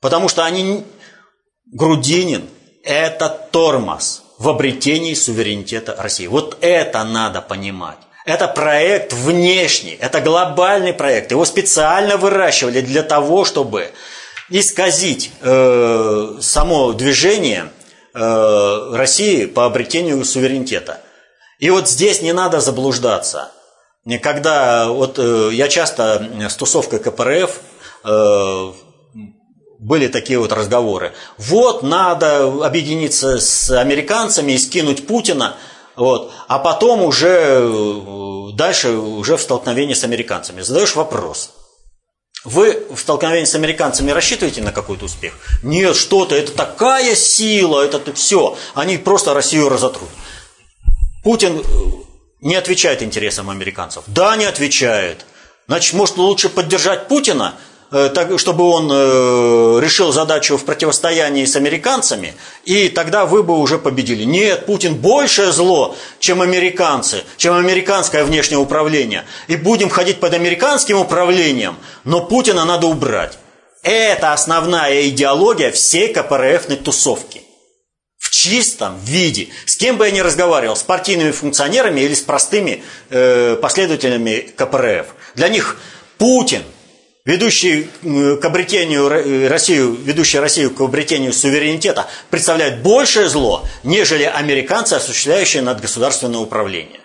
[0.02, 0.84] Потому что они...
[1.72, 2.48] Грудинин–
[2.84, 6.28] это тормоз в обретении суверенитета России.
[6.28, 7.98] Вот это надо понимать.
[8.26, 11.32] Это проект внешний, это глобальный проект.
[11.32, 13.92] Его специально выращивали для того, чтобы
[14.50, 17.72] исказить э, само движение
[18.14, 21.02] э, России по обретению суверенитета.
[21.60, 23.52] И вот здесь не надо заблуждаться.
[24.22, 27.60] Когда вот э, я часто с тусовкой КПРФ
[28.04, 28.74] э,
[29.80, 31.14] были такие вот разговоры.
[31.38, 35.56] Вот надо объединиться с американцами и скинуть Путина–
[35.96, 36.34] вот.
[36.48, 40.62] А потом уже э, дальше уже в столкновении с американцами.
[40.62, 41.52] Задаешь вопрос.
[42.44, 45.34] Вы в столкновении с американцами рассчитываете на какой-то успех?
[45.64, 48.58] Нет, что-то, это такая сила, это все.
[48.76, 50.10] Они просто Россию разотрут.
[51.24, 51.64] Путин э,
[52.42, 54.04] не отвечает интересам американцев.
[54.08, 55.26] Да, не отвечает.
[55.68, 57.56] Значит, может лучше поддержать Путина,
[57.92, 63.78] Э, чтобы он э, решил задачу в противостоянии с американцами, и тогда вы бы уже
[63.78, 64.24] победили.
[64.24, 69.26] Нет, Путин большее зло, чем американцы, чем американское внешнее управление.
[69.48, 73.38] И будем ходить под американским управлением, но Путина надо убрать.
[73.84, 77.44] Это основная идеология всей КПРФной тусовки.
[78.18, 79.50] В чистом виде.
[79.68, 85.06] С кем бы я ни разговаривал, с партийными функционерами или с простыми э, последователями КПРФ.
[85.36, 85.78] Для них
[86.18, 86.64] Путин–
[87.26, 94.94] ведущий к обретению э, Россию, ведущий Россию к обретению суверенитета, представляет большее зло, нежели американцы,
[94.94, 97.00] осуществляющие надгосударственное управление.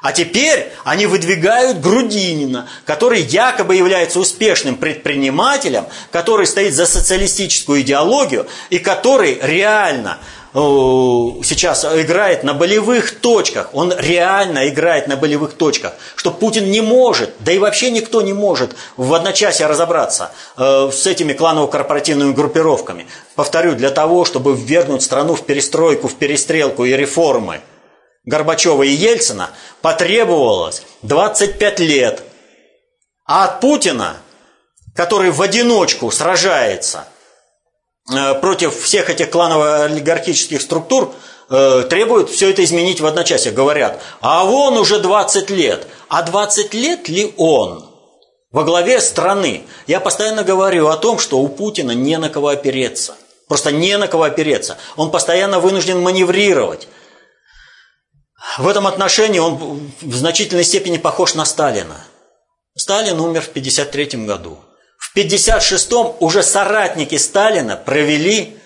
[0.00, 8.46] А теперь они выдвигают Грудинина, который якобы является успешным предпринимателем, который стоит за социалистическую идеологию
[8.70, 10.18] и который реально
[10.52, 17.34] сейчас играет на болевых точках, он реально играет на болевых точках, что Путин не может,
[17.40, 23.06] да и вообще никто не может в одночасье разобраться э, с этими кланово-корпоративными группировками.
[23.34, 27.60] Повторю, для того, чтобы ввергнуть страну в перестройку, в перестрелку и реформы
[28.24, 29.50] Горбачева и Ельцина,
[29.82, 32.22] потребовалось 25 лет.
[33.26, 34.16] А от Путина,
[34.94, 37.06] который в одиночку сражается–
[38.40, 41.14] против всех этих кланово-олигархических структур
[41.50, 43.52] э, требуют все это изменить в одночасье.
[43.52, 45.86] Говорят, а он уже 20 лет.
[46.08, 47.84] А 20 лет ли он
[48.50, 49.62] во главе страны?
[49.86, 53.14] Я постоянно говорю о том, что у Путина не на кого опереться.
[53.46, 54.78] Просто не на кого опереться.
[54.96, 56.88] Он постоянно вынужден маневрировать.
[58.58, 61.96] В этом отношении он в значительной степени похож на Сталина.
[62.76, 64.58] Сталин умер в 1953 году.
[65.18, 68.56] В 1956-м уже соратники Сталина провели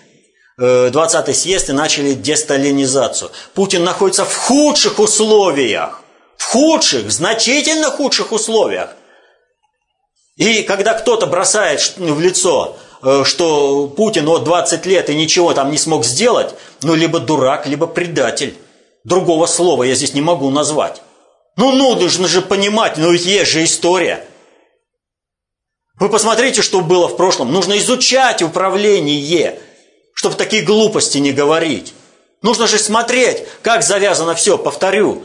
[0.59, 3.31] 20-й э, съезд и начали десталинизацию.
[3.55, 6.03] Путин находится в худших условиях.
[6.37, 8.91] В худших, значительно худших условиях.
[10.35, 15.71] И когда кто-то бросает в лицо, э, что Путин вот 20 лет и ничего там
[15.71, 18.55] не смог сделать, ну, либо дурак, либо предатель.
[19.03, 21.01] Другого слова я здесь не могу назвать.
[21.57, 24.23] Ну, нужно же понимать, ну ведь есть же история–
[25.99, 27.51] вы посмотрите, что было в прошлом.
[27.51, 29.59] Нужно изучать управление,
[30.13, 31.93] чтобы такие глупости не говорить.
[32.41, 34.57] Нужно же смотреть, как завязано все.
[34.57, 35.23] Повторю,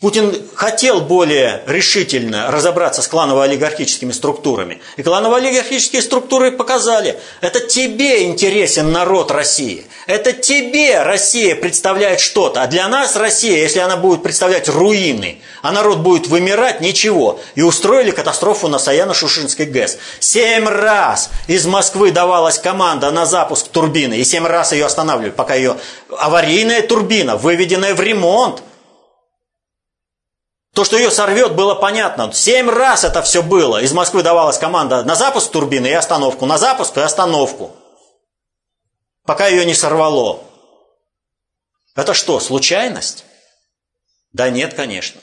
[0.00, 4.80] Путин хотел более решительно разобраться с кланово-олигархическими структурами.
[4.96, 9.86] И кланово-олигархические структуры показали, это тебе интересен народ России.
[10.06, 12.62] Это тебе Россия представляет что-то.
[12.62, 17.38] А для нас Россия, если она будет представлять руины, а народ будет вымирать, ничего.
[17.54, 19.98] И устроили катастрофу на Саяно-Шушинской ГЭС.
[20.18, 24.14] Семь раз из Москвы давалась команда на запуск турбины.
[24.14, 25.76] И семь раз ее останавливали, пока ее
[26.08, 28.62] аварийная турбина, выведенная в ремонт,
[30.74, 32.32] то, что ее сорвет, было понятно.
[32.32, 33.82] Семь раз это все было.
[33.82, 37.74] Из Москвы давалась команда на запуск турбины и остановку, на запуск и остановку.
[39.24, 40.42] Пока ее не сорвало.
[41.96, 43.24] Это что, случайность?
[44.32, 45.20] Да нет, конечно.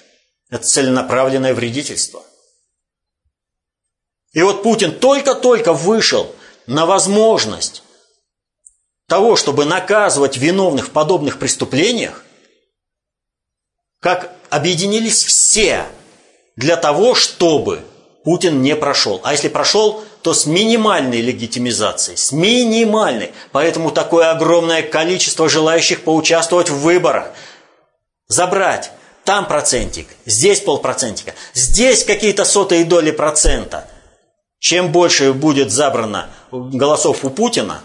[0.50, 2.24] Это целенаправленное вредительство.
[4.34, 6.34] И вот Путин только-только вышел
[6.68, 7.84] на возможность
[9.08, 12.24] того, чтобы наказывать виновных в подобных преступлениях,
[14.00, 15.86] как объединились все
[16.56, 17.82] для того, чтобы
[18.24, 19.22] Путин не прошел.
[19.24, 23.32] А если прошел, то с минимальной легитимизацией, с минимальной.
[23.54, 27.30] Поэтому такое огромное количество желающих поучаствовать в выборах.
[28.28, 28.92] Забрать
[29.24, 33.88] там процентик, здесь полпроцентика, здесь какие-то сотые доли процента.
[34.60, 37.82] Чем больше будет забрано голосов у Путина,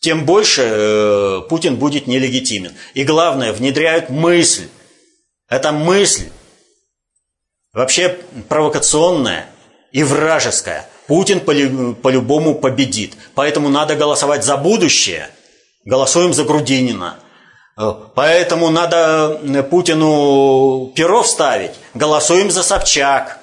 [0.00, 2.72] тем больше э, Путин будет нелегитимен.
[2.94, 4.68] И главное, внедряют мысль.
[5.48, 6.30] Это мысль
[7.72, 9.46] вообще провокационная
[9.92, 10.88] и вражеская.
[11.06, 13.16] Путин по-любому победит.
[13.34, 15.30] Поэтому надо голосовать за будущее.
[15.84, 17.18] Голосуем за Грудинина.
[17.78, 21.70] Э, поэтому надо Путину перо вставить.
[21.94, 23.38] Голосуем за Собчак.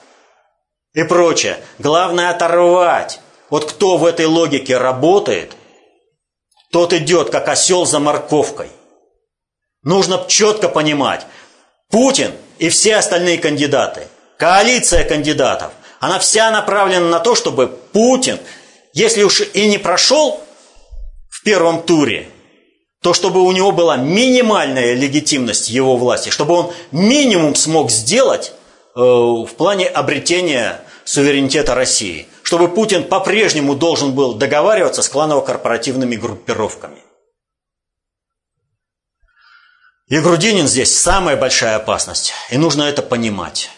[0.94, 1.58] И прочее.
[1.80, 3.20] Главное оторвать.
[3.50, 5.56] Вот кто в этой логике работает,
[6.72, 8.70] тот идет, как осел за морковкой.
[9.82, 11.26] Нужно четко понимать,
[11.90, 15.72] Путин и все остальные кандидаты, коалиция кандидатов–
[16.06, 18.38] она вся направлена на то, чтобы Путин,
[18.94, 20.40] если уж и не прошел
[21.30, 22.30] в первом туре,
[23.02, 28.52] то чтобы у него была минимальная легитимность его власти, чтобы он минимум смог сделать
[28.96, 37.02] э, в плане обретения суверенитета России, чтобы Путин по-прежнему должен был договариваться с кланово-корпоративными группировками.
[40.08, 43.72] И Грудинин здесь самая большая опасность, и нужно это понимать.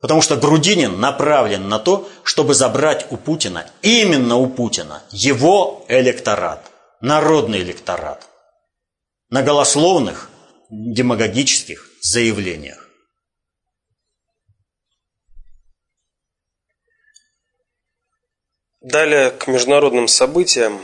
[0.00, 6.70] Потому что Грудинин направлен на то, чтобы забрать у Путина, именно у Путина, его электорат,
[7.00, 8.26] народный электорат,
[9.28, 10.30] на голословных
[10.70, 12.88] демагогических заявлениях.
[18.80, 20.80] Далее к международным событиям.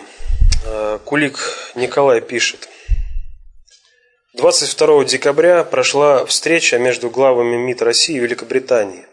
[0.66, 1.38] Э, Кулик
[1.76, 2.68] Николай пишет.
[4.36, 9.06] 22 декабря прошла встреча между главами МИД России и Великобритании.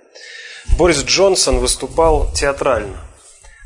[0.79, 2.97] Борис Джонсон выступал театрально,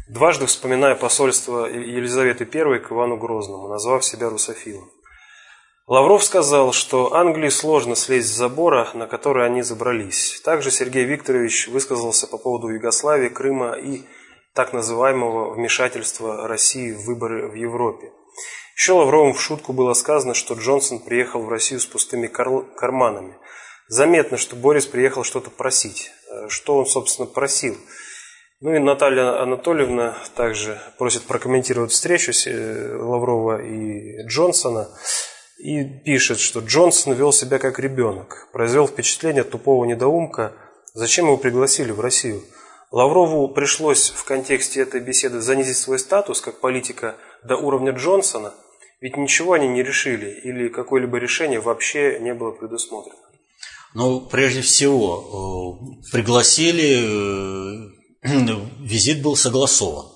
[0.09, 4.91] дважды вспоминая посольство Елизаветы I к Ивану Грозному, назвав себя русофилом.
[5.87, 10.41] Лавров сказал, что Англии сложно слезть с забора, на который они забрались.
[10.43, 14.01] Также Сергей Викторович высказался по поводу Югославии, Крыма и
[14.53, 18.11] так называемого вмешательства России в выборы в Европе.
[18.75, 23.37] Еще Лавровым в шутку было сказано, что Джонсон приехал в Россию с пустыми карманами.
[23.87, 26.11] Заметно, что Борис приехал что-то просить.
[26.29, 27.77] Э, что он, собственно, просил?
[28.59, 34.89] Ну и Наталья Анатольевна также просит прокомментировать встречу э, Лаврова и Джонсона.
[35.57, 40.51] И пишет, что Джонсон вел себя как ребенок, произвел впечатление тупого недоумка.
[40.93, 42.43] Зачем его пригласили в Россию?
[42.91, 48.53] Лаврову пришлось в контексте этой беседы занизить свой статус как политика до уровня Джонсона–
[49.01, 53.17] ведь ничего они не решили или какое-либо решение вообще не было предусмотрено.
[53.93, 57.89] Ну, прежде всего, э, пригласили,
[58.23, 60.07] э, визит был согласован.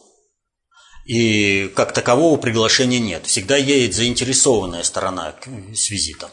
[1.06, 3.26] И как такового приглашения нет.
[3.26, 5.34] Всегда едет заинтересованная сторона
[5.74, 6.30] с визитом.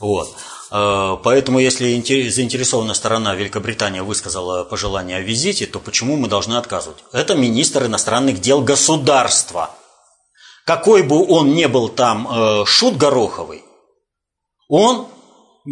[0.00, 0.34] Вот.
[0.70, 7.04] Э, поэтому, если заинтересованная сторона Великобритания высказала пожелание о визите, то почему мы должны отказывать?
[7.12, 9.74] Это министр иностранных дел государства–
[10.64, 13.64] какой бы он ни был там э, шут Гороховый,
[14.68, 15.06] он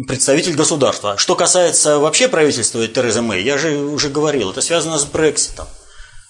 [0.07, 1.17] представитель государства.
[1.17, 5.67] Что касается вообще правительства Терезы Мэй, я же уже говорил, это связано с Брекситом.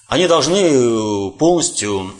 [0.07, 2.13] Они должны э, полностью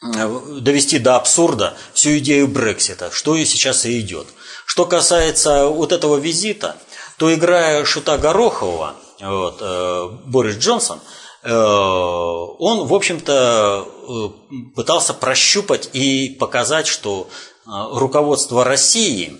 [0.00, 4.26] довести до абсурда всю идею Брексита, что и сейчас и идет.
[4.66, 6.76] Что касается вот этого визита,
[7.18, 11.00] то играя шута Горохова, вот, э, Борис Джонсон–
[11.44, 14.28] он, в общем-то, э,
[14.76, 19.38] пытался прощупать и показать, что э, руководство России,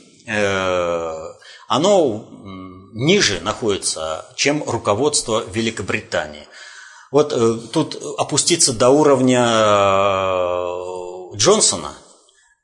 [1.68, 2.28] оно
[2.92, 6.46] ниже находится, чем руководство Великобритании.
[7.10, 7.34] Вот
[7.72, 9.44] тут опуститься до уровня
[11.36, 11.94] Джонсона,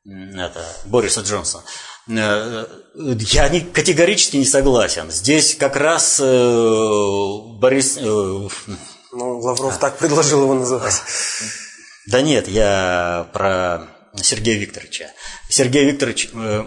[0.07, 1.64] это Бориса Джонсона,
[2.07, 5.11] я категорически не согласен.
[5.11, 7.98] Здесь как раз Борис,
[9.12, 9.79] ну, Лавров а.
[9.79, 11.03] так предложил его называть.
[12.07, 15.11] Да нет, я про Сергея Викторовича.
[15.49, 16.64] Сергей Викторович э,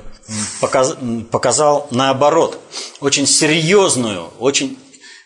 [0.60, 0.96] показ,
[1.32, 2.60] показал наоборот,
[3.00, 4.78] очень серьезную, очень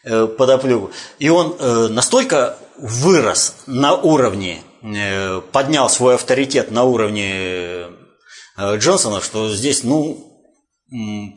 [0.04, 0.91] э, подоплеку.
[1.19, 4.62] И он э, настолько вырос на уровне,
[5.51, 7.88] поднял свой авторитет на уровне
[8.59, 10.43] Джонсона, что здесь, ну,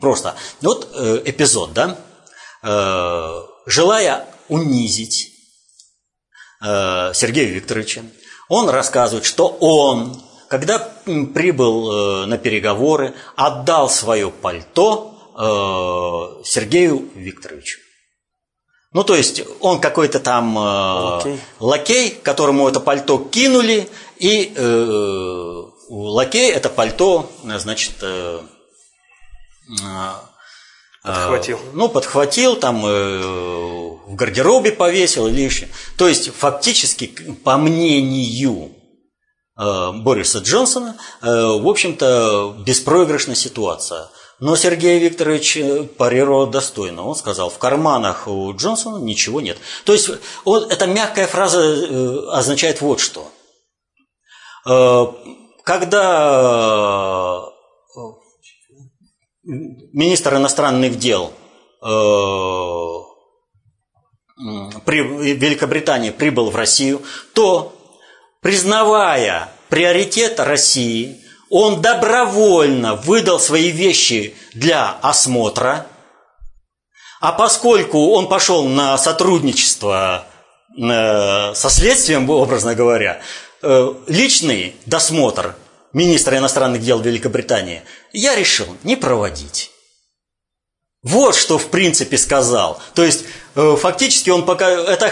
[0.01, 0.35] просто.
[0.61, 0.93] Вот
[1.25, 1.97] эпизод, да?
[3.65, 5.28] Желая унизить
[6.61, 8.03] Э, Сергея Викторовича.
[8.49, 10.79] Он рассказывает, что он, когда
[11.33, 17.79] прибыл э, на переговоры, отдал свое пальто э, Сергею Викторовичу.
[18.91, 21.39] Ну, то есть он какой-то там лакей.
[21.59, 23.87] лакей, которому это пальто кинули,
[24.17, 28.41] и э, лакей это пальто, значит, э,
[31.03, 31.57] подхватил.
[31.57, 35.67] Э, ну, подхватил, там э, в гардеробе повесил или еще.
[35.97, 37.07] То есть, фактически,
[37.43, 38.71] по мнению
[39.57, 44.09] э, Бориса Джонсона, в общем-то, беспроигрышная ситуация.
[44.39, 45.59] Но Сергей Викторович
[45.97, 47.05] парировал достойно.
[47.05, 49.57] Он сказал, в карманах у Джонсона ничего нет.
[49.83, 50.09] То есть,
[50.45, 53.29] вот эта мягкая фраза означает вот что.
[55.65, 57.48] Когда
[59.49, 61.33] министр иностранных дел
[64.85, 65.01] при
[65.33, 67.01] Великобритании прибыл в Россию,
[67.33, 67.73] то,
[68.41, 71.19] признавая приоритет России,
[71.49, 75.87] он добровольно выдал свои вещи для осмотра,
[77.19, 80.25] а поскольку он пошел на сотрудничество
[80.77, 83.21] э, со следствием, образно говоря,
[83.61, 85.55] э, личный досмотр
[85.93, 87.83] министра иностранных дел Великобритании
[88.13, 89.71] я решил не проводить.
[91.01, 92.81] Вот что в принципе сказал.
[92.93, 93.23] То есть
[93.55, 95.09] э, фактически он пока это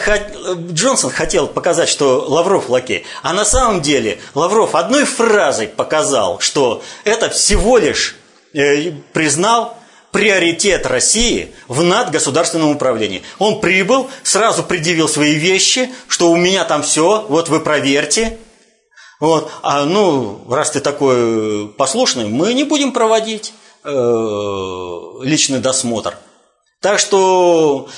[0.72, 6.84] Джонсон хотел показать, что Лавров лакей, а на самом деле Лавров одной фразой показал, что
[7.06, 8.18] это всего лишь
[8.54, 9.78] э, признал
[10.12, 13.24] приоритет России в надгосударственном управлении.
[13.40, 18.38] Он прибыл, сразу предъявил свои вещи, что у меня там все, вот вы проверьте.
[19.20, 23.54] Вот, а ну, раз ты такой послушный, мы не будем проводить.
[23.84, 26.18] Э, личный досмотр.
[26.82, 27.90] Так что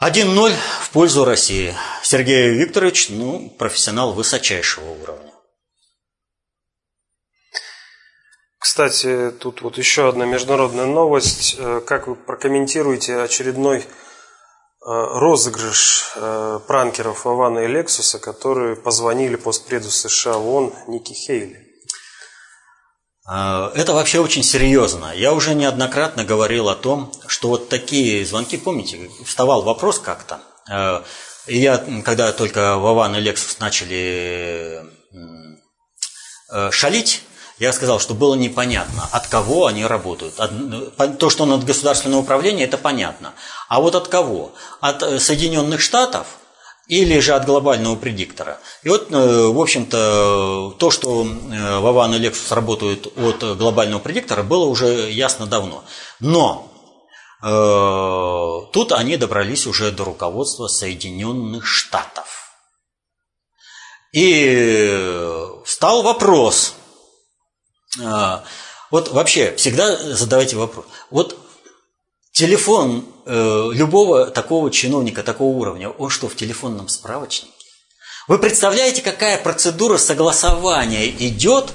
[0.00, 0.52] 1-0
[0.82, 1.74] в пользу России.
[2.02, 5.32] Сергей Викторович, ну, профессионал высочайшего уровня.
[8.58, 11.56] Кстати, тут вот еще одна международная новость.
[11.58, 13.84] Э, как вы прокомментируете очередной
[14.80, 16.14] розыгрыш
[16.66, 21.68] пранкеров Авана и Лексуса, которые позвонили постпреду США в ООН Ники Хейли?
[23.30, 25.12] А, это вообще очень серьезно.
[25.14, 30.40] Я уже неоднократно говорил о том, что вот такие звонки, помните, вставал вопрос как-то.
[31.46, 34.82] И я, когда только Вован и Лексус начали
[36.52, 37.22] э, шалить,
[37.58, 40.34] я сказал, что было непонятно, от кого они работают.
[41.18, 43.32] То, что над государственное управление, это понятно.
[43.68, 44.52] А вот от кого?
[44.80, 46.26] От э, Соединенных Штатов–
[46.88, 48.58] или же от глобального предиктора.
[48.82, 54.42] И вот, э, в общем-то, то, что э, Вован и Lexus работают от глобального предиктора,
[54.42, 55.84] было уже ясно давно.
[56.18, 56.64] Но
[57.40, 62.26] тут они добрались уже до руководства Соединенных Штатов.
[64.12, 65.30] И
[65.64, 66.74] стал вопрос,
[68.90, 71.38] вот вообще всегда задавайте вопрос, вот
[72.38, 77.52] Телефон э, любого такого чиновника, такого уровня, он что, в телефонном справочнике?
[78.28, 81.72] Вы представляете, какая процедура согласования идет,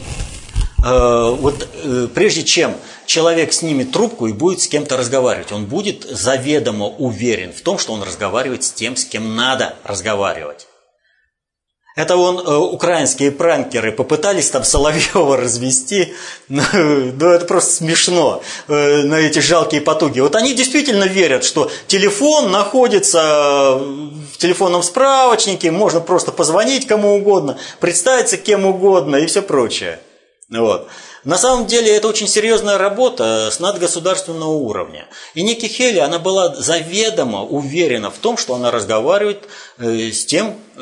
[0.81, 6.03] э, вот э, прежде чем человек снимет трубку и будет с кем-то разговаривать, он будет
[6.03, 10.67] заведомо уверен в том, что он разговаривает с тем, с кем надо разговаривать.
[11.95, 16.13] Это он, э, украинские пранкеры, попытались там Соловьева развести,
[16.49, 20.19] ну, ну это просто смешно, э, на эти жалкие потуги.
[20.19, 27.59] Вот они действительно верят, что телефон находится в телефонном справочнике, можно просто позвонить кому угодно,
[27.79, 29.99] представиться кем угодно и все прочее.
[30.49, 30.87] Вот.
[31.23, 35.07] На самом деле это очень серьезная работа с надгосударственного уровня.
[35.35, 39.47] И Ники Хелли, она была заведомо уверена в том, что она разговаривает
[39.77, 40.81] э, с тем, э,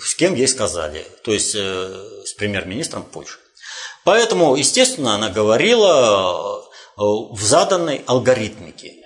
[0.00, 3.38] с кем ей сказали, то есть э, с премьер-министром Польши.
[4.04, 6.64] Поэтому, естественно, она говорила
[6.96, 8.97] в заданной алгоритмике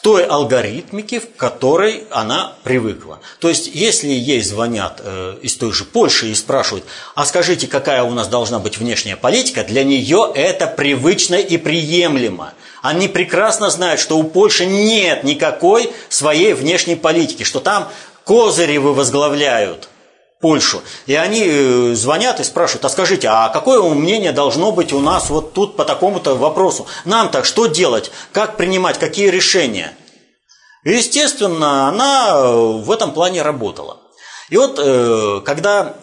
[0.00, 3.20] той алгоритмике, в которой она привыкла.
[3.40, 6.84] То есть, если ей звонят э, из той же Польши и спрашивают,
[7.14, 12.52] а скажите, какая у нас должна быть внешняя политика, для нее это привычно и приемлемо.
[12.82, 17.88] Они прекрасно знают, что у Польши нет никакой своей внешней политики, что там
[18.24, 19.88] козыри вы возглавляют–
[20.40, 20.82] Польшу.
[21.06, 25.30] И они э, звонят и спрашивают, а скажите, а какое мнение должно быть у нас
[25.30, 26.86] вот тут по такому-то вопросу?
[27.04, 28.12] Нам так что делать?
[28.32, 28.98] Как принимать?
[28.98, 29.96] Какие решения?
[30.84, 32.52] естественно, она э,
[32.84, 33.98] в этом плане работала.
[34.48, 35.96] И вот э, когда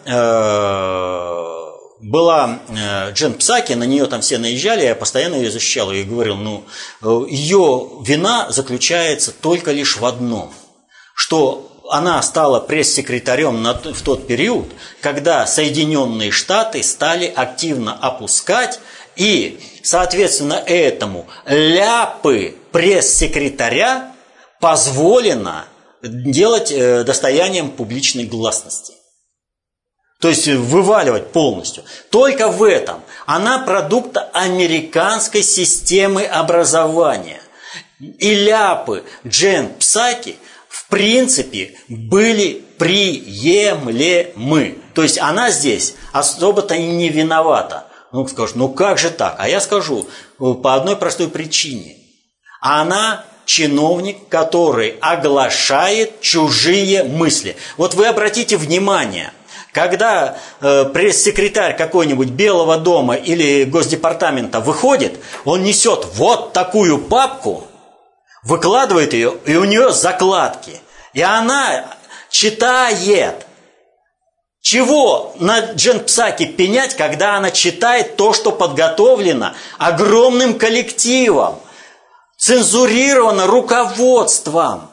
[1.98, 2.60] была
[3.12, 6.64] Джен Псаки, на нее там все наезжали, я постоянно ее защищал и говорил, ну,
[7.26, 10.52] ее вина заключается только лишь в одном,
[11.14, 18.80] что она стала пресс-секретарем в тот период, когда Соединенные Штаты стали активно опускать
[19.16, 24.12] и, соответственно, этому ляпы пресс-секретаря
[24.60, 25.66] позволено
[26.02, 28.94] делать э, достоянием публичной гласности.
[30.20, 31.84] То есть вываливать полностью.
[32.10, 33.02] Только в этом.
[33.26, 37.40] Она продукт американской системы образования.
[38.00, 40.36] и ляпы Джен Псаки
[40.86, 44.78] в принципе были приемлемы.
[44.94, 47.86] То есть она здесь особо-то не виновата.
[48.12, 49.34] Ну, скажешь, ну как же так?
[49.38, 50.06] А я скажу,
[50.38, 51.96] по одной простой причине.
[52.60, 57.56] Она чиновник, который оглашает чужие мысли.
[57.76, 59.32] Вот вы обратите внимание,
[59.72, 67.66] когда э, пресс-секретарь какой-нибудь Белого дома или Госдепартамента выходит, он несет вот такую папку,
[68.46, 70.80] выкладывает ее, и у нее закладки.
[71.12, 71.84] И она
[72.30, 73.46] читает.
[74.62, 81.60] Чего на Джен Псаки пенять, когда она читает то, что подготовлено огромным коллективом?
[82.36, 84.90] цензурировано руководством.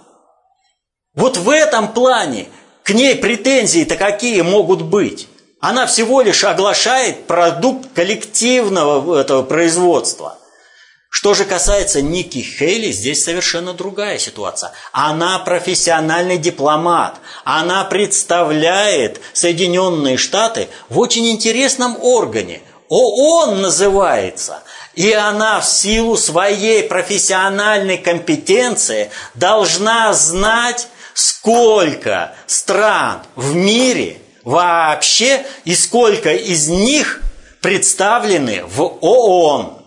[1.13, 2.47] Вот в этом плане
[2.83, 5.27] к ней претензии-то какие могут быть?
[5.59, 10.37] Она всего лишь оглашает продукт коллективного этого производства.
[11.15, 14.71] Что же касается Ники Хейли, здесь совершенно другая ситуация.
[14.91, 17.19] Она профессиональный дипломат.
[17.43, 22.61] Она представляет Соединенные Штаты в очень интересном органе.
[22.89, 24.63] ООН называется.
[24.95, 35.75] И она в силу своей профессиональной компетенции должна знать, сколько стран в мире вообще и
[35.75, 37.21] сколько из них
[37.61, 39.82] представлены в ООН.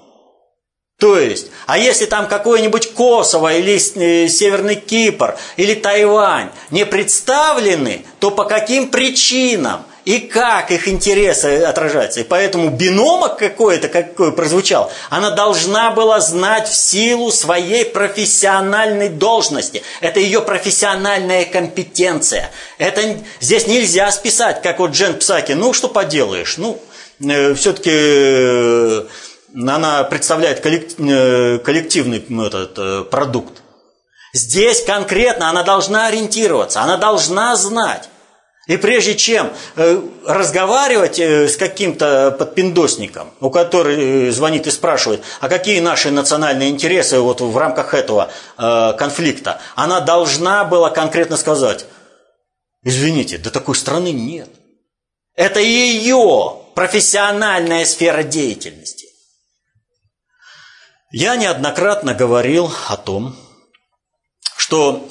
[0.99, 8.05] То есть, а если там какой-нибудь Косово или э, Северный Кипр или Тайвань не представлены,
[8.19, 12.21] то по каким причинам– и как их интересы отражаются.
[12.21, 19.83] И поэтому биномок какой-то, какой прозвучал, она должна была знать в силу своей профессиональной должности.
[20.01, 22.53] Это ее профессиональная компетенция.
[22.79, 25.53] Это здесь нельзя списать, как вот Джен Псаки.
[25.53, 26.57] Ну, что поделаешь?
[26.57, 26.81] Ну,
[27.21, 29.05] э, все-таки э,
[29.57, 33.63] она представляет э, коллективный этот, э, продукт.
[34.33, 38.11] Здесь конкретно она должна ориентироваться, она должна знать.
[38.67, 45.81] И прежде чем э, разговаривать с каким-то подпиндосником, у которого звонит и спрашивает, а какие
[45.81, 48.31] наши национальные интересы вот в рамках этого
[48.99, 51.87] конфликта, она должна была конкретно сказать,
[52.83, 54.51] извините, да такой страны нет.
[55.37, 58.96] Это ее профессиональная сфера деятельности.
[61.11, 63.37] Я неоднократно говорил о том,
[64.57, 65.09] что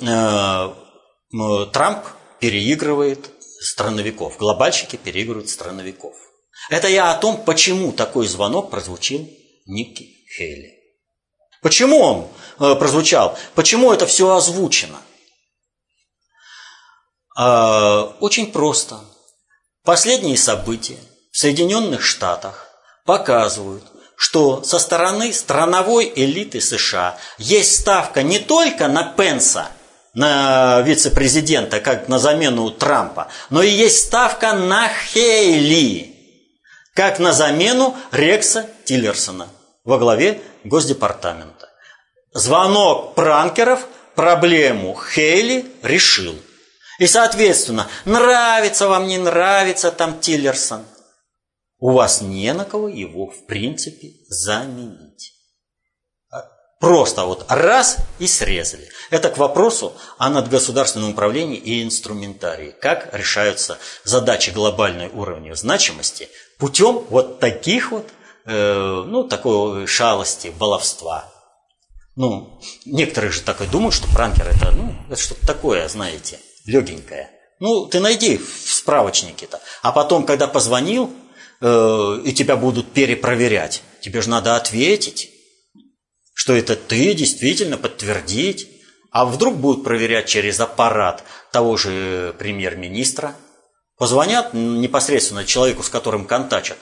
[1.72, 2.06] Трамп
[2.39, 3.32] переигрывает
[3.62, 4.38] страновиков.
[4.38, 6.14] Глобальщики переигрывают страновиков.
[6.70, 9.30] Это я о том, почему такой звонок прозвучил
[9.66, 10.76] Никки Хейли.
[11.62, 12.28] Почему он
[12.60, 13.38] э, прозвучал?
[13.56, 15.02] Почему это все озвучено?
[17.38, 19.00] Э, очень просто.
[19.84, 21.00] Последние события
[21.32, 22.70] в Соединенных Штатах
[23.06, 23.84] показывают,
[24.16, 29.68] что со стороны страновой элиты США есть ставка не только на Пенса–
[30.16, 36.16] на вице-президента, как на замену Трампа, но и есть ставка на Хейли,
[36.95, 39.47] как на замену Рекса Тиллерсона
[39.84, 41.70] во главе Госдепартамента.
[42.34, 43.86] Звонок пранкеров
[44.16, 46.36] проблему Хейли решил.
[46.97, 50.86] И, соответственно, нравится вам, не нравится там Тиллерсон,
[51.86, 55.34] у вас не на кого его, в принципе, заменить.
[56.80, 58.90] Просто вот раз и срезали.
[59.12, 62.76] Это к вопросу о надгосударственном управлении и инструментарии.
[62.82, 66.28] Как решаются задачи глобальной уровня значимости
[66.58, 68.08] путем вот таких вот,
[68.46, 71.32] э, ну, такой шалости, баловства.
[72.16, 77.30] Ну, некоторые же так и думают, что пранкер это, ну, это что-то такое, знаете, легенькое.
[77.60, 79.62] Ну, ты найди в справочнике-то.
[79.84, 81.14] А потом, когда позвонил,
[81.62, 85.32] э, и тебя будут перепроверять, тебе же надо ответить
[86.36, 88.70] что это ты действительно подтвердить,
[89.10, 93.36] а вдруг будут проверять через аппарат того же премьер-министра,
[93.97, 96.78] позвонят непосредственно человеку, с которым контачат,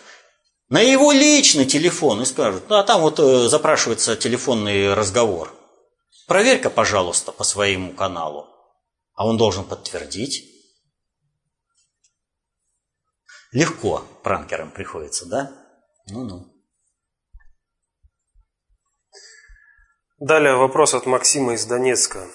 [0.69, 5.53] на его личный телефон и скажут, а там вот э, запрашивается телефонный разговор.
[6.28, 8.47] Проверь-ка, пожалуйста, по своему каналу.
[9.13, 10.43] А он должен подтвердить.
[13.54, 15.51] Легко пранкерам приходится, да?
[16.08, 16.51] Ну-ну.
[20.20, 22.28] Далее вопрос от Максима из Донецка.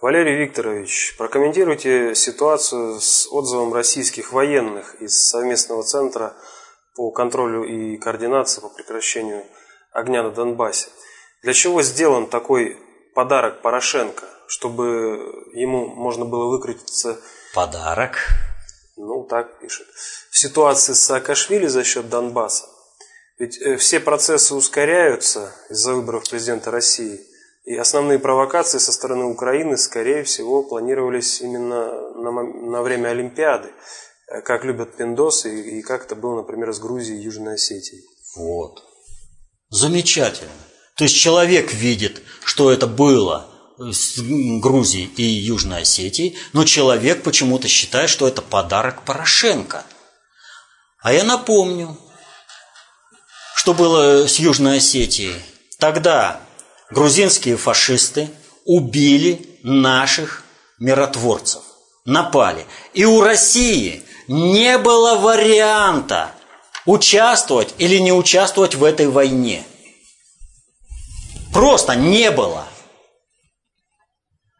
[0.00, 6.34] Валерий Викторович, прокомментируйте ситуацию с отзывом российских военных из совместного центра
[6.94, 9.44] по контролю и координации по прекращению
[9.92, 10.88] огня на Донбассе.
[11.42, 12.78] Для чего сделан такой
[13.14, 14.94] подарок Порошенко, чтобы
[15.52, 17.20] ему можно было выкрутиться...
[17.52, 18.18] Подарок?
[18.98, 19.86] Ну, так пишет.
[20.30, 22.66] В ситуации с Саакашвили за счет Донбасса
[23.38, 27.20] ведь э, все процессы ускоряются из-за выборов президента России.
[27.64, 33.68] И основные провокации со стороны Украины, скорее всего, планировались именно на, на время Олимпиады,
[34.26, 38.02] э, как любят пиндосы и, и как это было, например, с Грузией и Южной Осетией.
[38.36, 38.82] Вот.
[39.70, 40.50] Замечательно.
[40.96, 47.68] То есть человек видит, что это было с Грузией и Южной Осетией, но человек почему-то
[47.68, 49.84] считает, что это подарок Порошенко.
[51.00, 51.96] А я напомню,
[53.54, 55.36] что было с Южной Осетией.
[55.78, 56.40] Тогда
[56.90, 58.30] грузинские фашисты
[58.64, 60.42] убили наших
[60.80, 61.62] миротворцев,
[62.04, 62.66] напали.
[62.94, 66.32] И у России не было варианта
[66.84, 69.64] участвовать или не участвовать в этой войне.
[71.52, 72.66] Просто не было.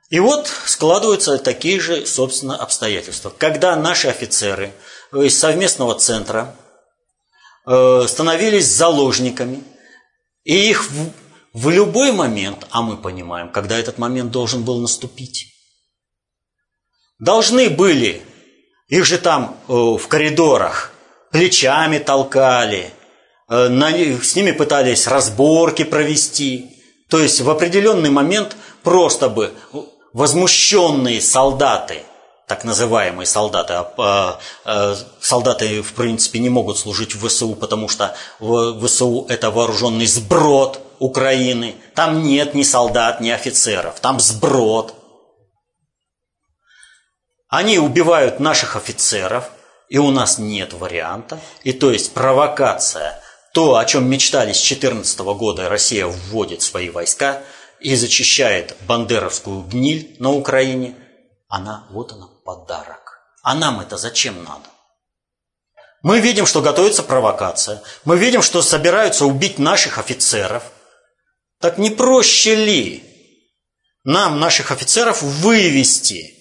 [0.08, 3.30] И вот складываются такие же, собственно, обстоятельства.
[3.36, 4.72] Когда наши офицеры
[5.12, 6.54] из совместного центра
[7.66, 9.62] э, становились заложниками,
[10.44, 11.10] и их в,
[11.52, 15.52] в любой момент, а мы понимаем, когда этот момент должен был наступить,
[17.18, 18.22] должны были,
[18.88, 20.90] их же там э, в коридорах
[21.30, 22.90] плечами толкали,
[23.50, 26.70] э, на, с ними пытались разборки провести.
[27.10, 29.52] То есть в определенный момент просто бы
[30.18, 32.02] возмущенные солдаты,
[32.48, 37.88] так называемые солдаты, а, а, а, солдаты в принципе не могут служить в ВСУ, потому
[37.88, 44.92] что ВСУ это вооруженный сброд Украины, там нет ни солдат, ни офицеров, там сброд.
[47.48, 49.48] Они убивают наших офицеров,
[49.88, 51.38] и у нас нет варианта.
[51.62, 53.20] И то есть провокация,
[53.54, 57.40] то, о чем мечтали с 2014 года, Россия вводит свои войска–
[57.80, 60.96] и зачищает бандеровскую гниль на Украине,
[61.48, 63.20] она, вот она, подарок.
[63.42, 64.68] А нам это зачем надо?
[66.02, 67.82] Мы видим, что готовится провокация.
[68.04, 70.62] Мы видим, что собираются убить наших офицеров.
[71.60, 73.04] Так не проще ли
[74.04, 76.34] нам наших офицеров вывести?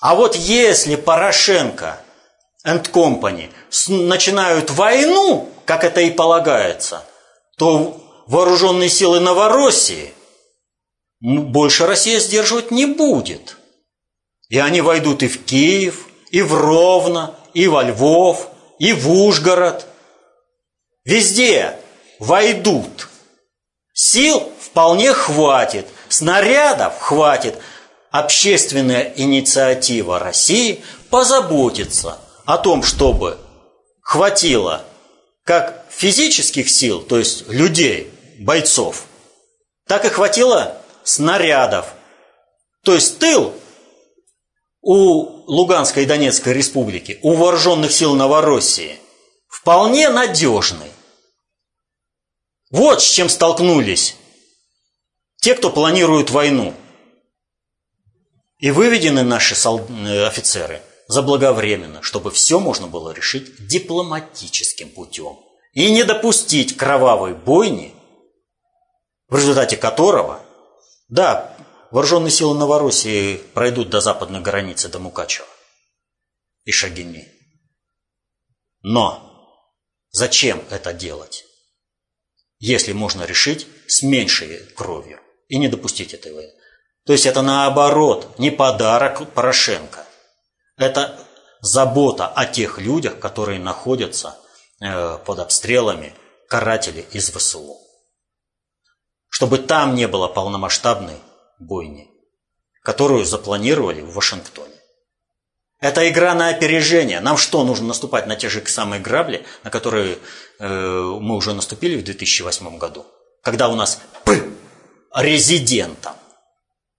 [0.00, 2.00] А вот если Порошенко
[2.66, 3.52] and Company
[3.88, 7.04] начинают войну, как это и полагается,
[7.58, 10.14] то вооруженные силы Новороссии,
[11.20, 13.56] больше Россия сдерживать не будет.
[14.48, 19.84] И они войдут и в Киев, и в Ровно, и во Львов, и в Ужгород.
[21.04, 21.76] Везде
[22.20, 23.08] войдут.
[23.92, 27.56] Сил вполне хватит, снарядов хватит.
[28.12, 33.38] Общественная инициатива России позаботится о том, чтобы
[34.02, 34.84] хватило
[35.44, 38.10] как физических сил, то есть людей,
[38.40, 39.04] бойцов,
[39.86, 41.94] так и хватило снарядов.
[42.82, 43.54] То есть тыл
[44.80, 48.98] у Луганской и Донецкой республики, у вооруженных сил Новороссии
[49.48, 50.90] вполне надежный.
[52.70, 54.16] Вот с чем столкнулись
[55.40, 56.74] те, кто планирует войну.
[58.58, 65.38] И выведены наши э, офицеры заблаговременно, чтобы все можно было решить дипломатическим путем.
[65.72, 67.94] И не допустить кровавой бойни
[69.30, 70.44] в результате которого,
[71.08, 71.56] да,
[71.90, 75.46] вооруженные силы Новороссии пройдут до западной границы, до Мукачева
[76.64, 77.28] и Шагини.
[78.82, 79.56] Но
[80.10, 81.44] зачем это делать,
[82.58, 86.52] если можно решить с меньшей кровью и не допустить этой войны?
[87.06, 90.06] То есть это наоборот, не подарок Порошенко.
[90.76, 91.18] Это
[91.60, 94.36] забота о тех людях, которые находятся
[94.80, 96.14] э, под обстрелами
[96.48, 97.78] карателей из ВСУ
[99.40, 101.16] чтобы там не было полномасштабной
[101.58, 102.10] бойни,
[102.82, 104.74] которую запланировали в Вашингтоне.
[105.80, 107.20] Это игра на опережение.
[107.20, 110.18] Нам что, нужно наступать на те же самые грабли, на которые
[110.58, 113.06] э, мы уже наступили в 2008 году?
[113.42, 114.42] Когда у нас П
[115.14, 116.16] резидентом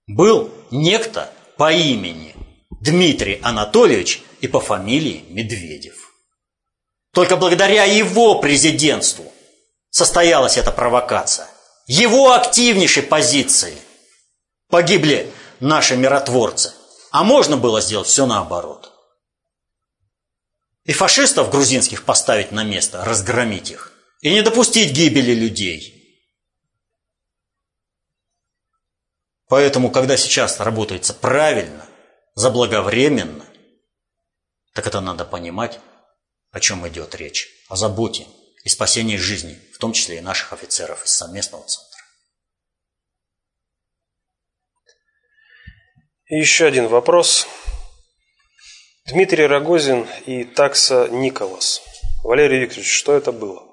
[0.07, 2.35] был некто по имени
[2.71, 6.11] Дмитрий Анатольевич и по фамилии Медведев.
[7.13, 9.31] Только благодаря его президентству
[9.91, 11.47] состоялась эта провокация–
[11.91, 13.77] его активнейшей позиции
[14.69, 15.29] погибли
[15.59, 16.73] наши миротворцы.
[17.11, 18.93] А можно было сделать все наоборот.
[20.85, 23.91] И фашистов грузинских поставить на место, разгромить их.
[24.21, 25.97] И не допустить гибели людей.
[29.49, 31.85] Поэтому, когда сейчас работается правильно,
[32.35, 33.45] заблаговременно,
[34.73, 35.81] так это надо понимать,
[36.51, 37.49] о чем идет речь.
[37.67, 38.27] О заботе
[38.63, 41.87] и спасении жизни, в том числе и наших офицеров из совместного центра.
[46.27, 47.47] И еще один вопрос.
[49.05, 51.81] Дмитрий Рогозин и такса Николас.
[52.23, 53.67] Валерий Викторович, что это было?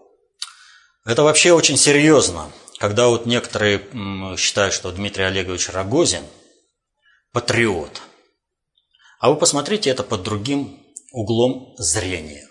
[1.05, 2.51] Это вообще очень серьезно.
[2.79, 3.83] когда вот некоторые
[4.37, 6.25] считают, что Дмитрий Олегович Рогозин
[7.33, 8.01] патриот,
[9.21, 10.81] а вы посмотрите это под другим
[11.13, 12.48] углом зрения.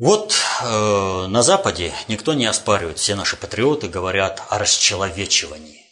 [0.00, 0.32] Вот
[0.62, 5.84] э, на Западе никто не оспаривает, все наши патриоты говорят о расчеловечивании.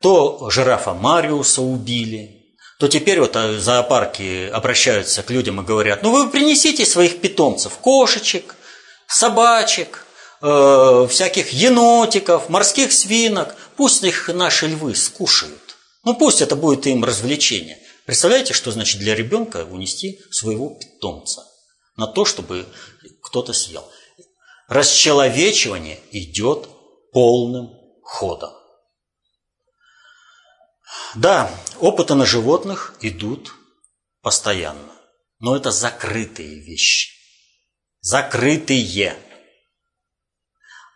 [0.00, 6.12] То жирафа Мариуса убили, то теперь вот э, зоопарки обращаются к людям и говорят, ну
[6.12, 8.54] вы принесите своих питомцев, кошечек,
[9.08, 10.06] собачек,
[10.40, 15.76] э, всяких енотиков, морских свинок, пусть их наши львы скушают.
[16.04, 17.78] Ну пусть это будет им развлечение.
[18.06, 21.42] Представляете, что значит для ребенка унести своего питомца?
[21.96, 22.66] На то, чтобы
[23.22, 23.90] кто-то съел.
[24.68, 26.68] Расчеловечивание идет
[27.12, 27.70] полным
[28.02, 28.52] ходом.
[31.14, 33.54] Да, опыты на животных идут
[34.22, 34.92] постоянно,
[35.38, 37.10] но это закрытые вещи.
[38.00, 39.16] Закрытые.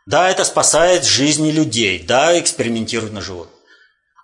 [0.07, 3.55] Да, это спасает жизни людей, да, экспериментируют на животных.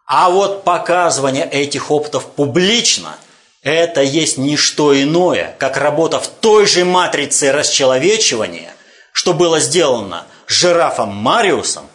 [0.07, 3.19] А вот показывание этих опытов публично–
[3.63, 8.75] это есть не что иное, как работа в той же матрице расчеловечивания,
[9.13, 11.89] что было сделано жирафом Мариусом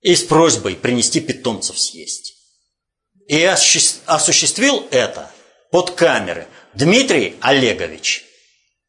[0.00, 2.34] и с просьбой принести питомцев съесть.
[3.26, 5.32] И осуществил это
[5.72, 8.24] под камеры Дмитрий Олегович.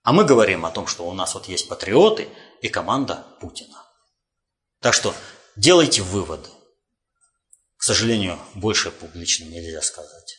[0.03, 2.29] А мы говорим о том, что у нас вот есть патриоты
[2.61, 3.83] и команда Путина.
[4.81, 5.15] Так что
[5.55, 6.49] делайте выводы.
[7.77, 10.36] К сожалению, больше публично нельзя сказать.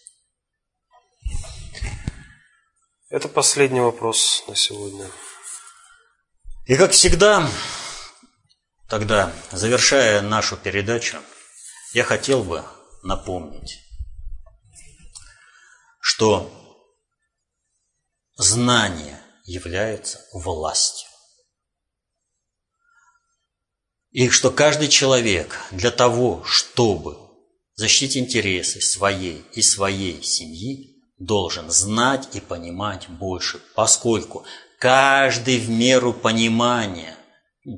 [3.11, 5.11] Это последний вопрос на сегодня.
[6.67, 7.51] И как всегда,
[8.87, 11.19] тогда, завершая нашу передачу,
[11.95, 12.63] я хотел бы
[13.03, 13.79] напомнить,
[16.01, 16.53] что
[18.37, 21.09] знание является властью.
[24.11, 27.17] И что каждый человек для того, чтобы
[27.75, 34.45] защитить интересы своей и своей семьи, должен знать и понимать больше, поскольку
[34.79, 37.17] каждый в меру понимания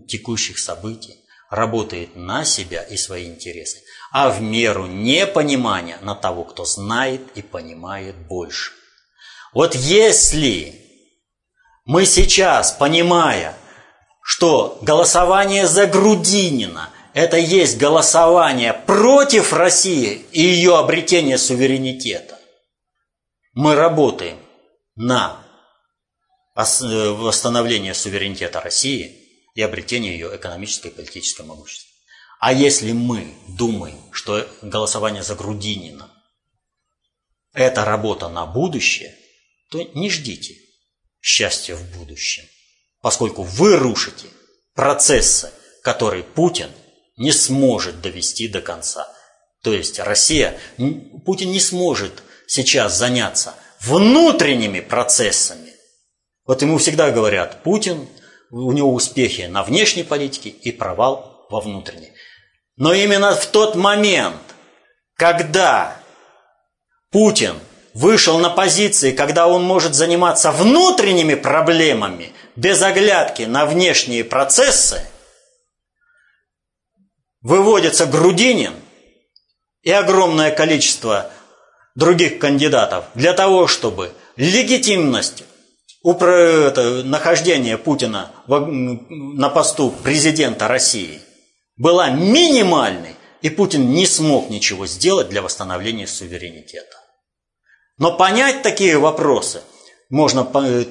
[0.09, 1.17] текущих событий
[1.49, 3.79] работает на себя и свои интересы,
[4.13, 8.73] а в меру непонимания на того, кто знает и понимает больше.
[9.53, 10.75] Вот если
[11.85, 13.57] мы сейчас, понимая,
[14.23, 22.39] что голосование за Грудинина– это есть голосование против России и ее обретение суверенитета,
[23.53, 24.39] мы работаем
[24.97, 25.45] на
[26.55, 31.89] восстановление суверенитета России и обретение ее экономической и политической могущества.
[32.39, 36.11] А если мы думаем, что голосование за Грудинина–
[37.53, 39.15] это работа на будущее,
[39.71, 40.57] то не ждите
[41.21, 42.45] счастья в будущем,
[43.03, 44.29] поскольку вы рушите
[44.75, 46.71] процессы, которые Путин
[47.17, 49.07] не сможет довести до конца.
[49.63, 50.59] То есть Россия,
[51.27, 55.73] Путин не сможет сейчас заняться внутренними процессами.
[56.45, 58.09] Вот ему всегда говорят, Путин,
[58.51, 62.13] у него успехи на внешней политике и провал во внутренней.
[62.77, 64.43] Но именно в тот момент,
[65.15, 65.97] когда
[67.13, 67.55] Путин
[67.95, 75.07] вышел на позиции, когда он может заниматься внутренними проблемами без оглядки на внешние процессы,
[77.43, 78.75] выводится Грудинин
[79.83, 81.31] и огромное количество
[81.95, 85.45] других кандидатов для того, чтобы легитимность
[86.03, 91.21] нахождения Путина на посту президента России
[91.77, 96.97] была минимальной, и Путин не смог ничего сделать для восстановления суверенитета.
[97.99, 99.63] Но понять такие вопросы
[100.11, 100.45] можно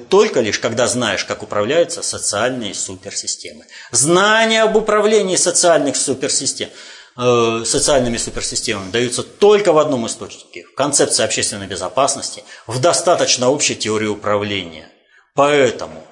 [0.08, 3.66] только лишь, когда знаешь, как управляются социальные суперсистемы.
[3.90, 6.70] Знание об управлении социальных суперсистем–
[7.22, 13.76] Э, социальными суперсистемами даются только в одном источнике– в концепции общественной безопасности, в достаточно общей
[13.76, 14.90] теории управления.
[15.34, 16.02] Поэтому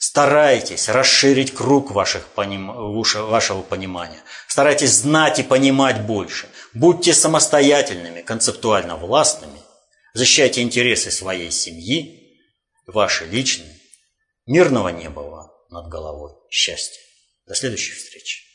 [0.00, 2.72] старайтесь расширить круг ваших поним...
[3.28, 4.20] вашего понимания.
[4.48, 6.48] Старайтесь знать и понимать больше.
[6.74, 9.62] Будьте самостоятельными, концептуально властными.
[10.14, 12.40] Защищайте интересы своей семьи,
[12.88, 13.78] ваши личные.
[14.46, 16.32] Мирного неба вам над головой.
[16.50, 17.00] Счастья.
[17.46, 18.45] До следующих встреч.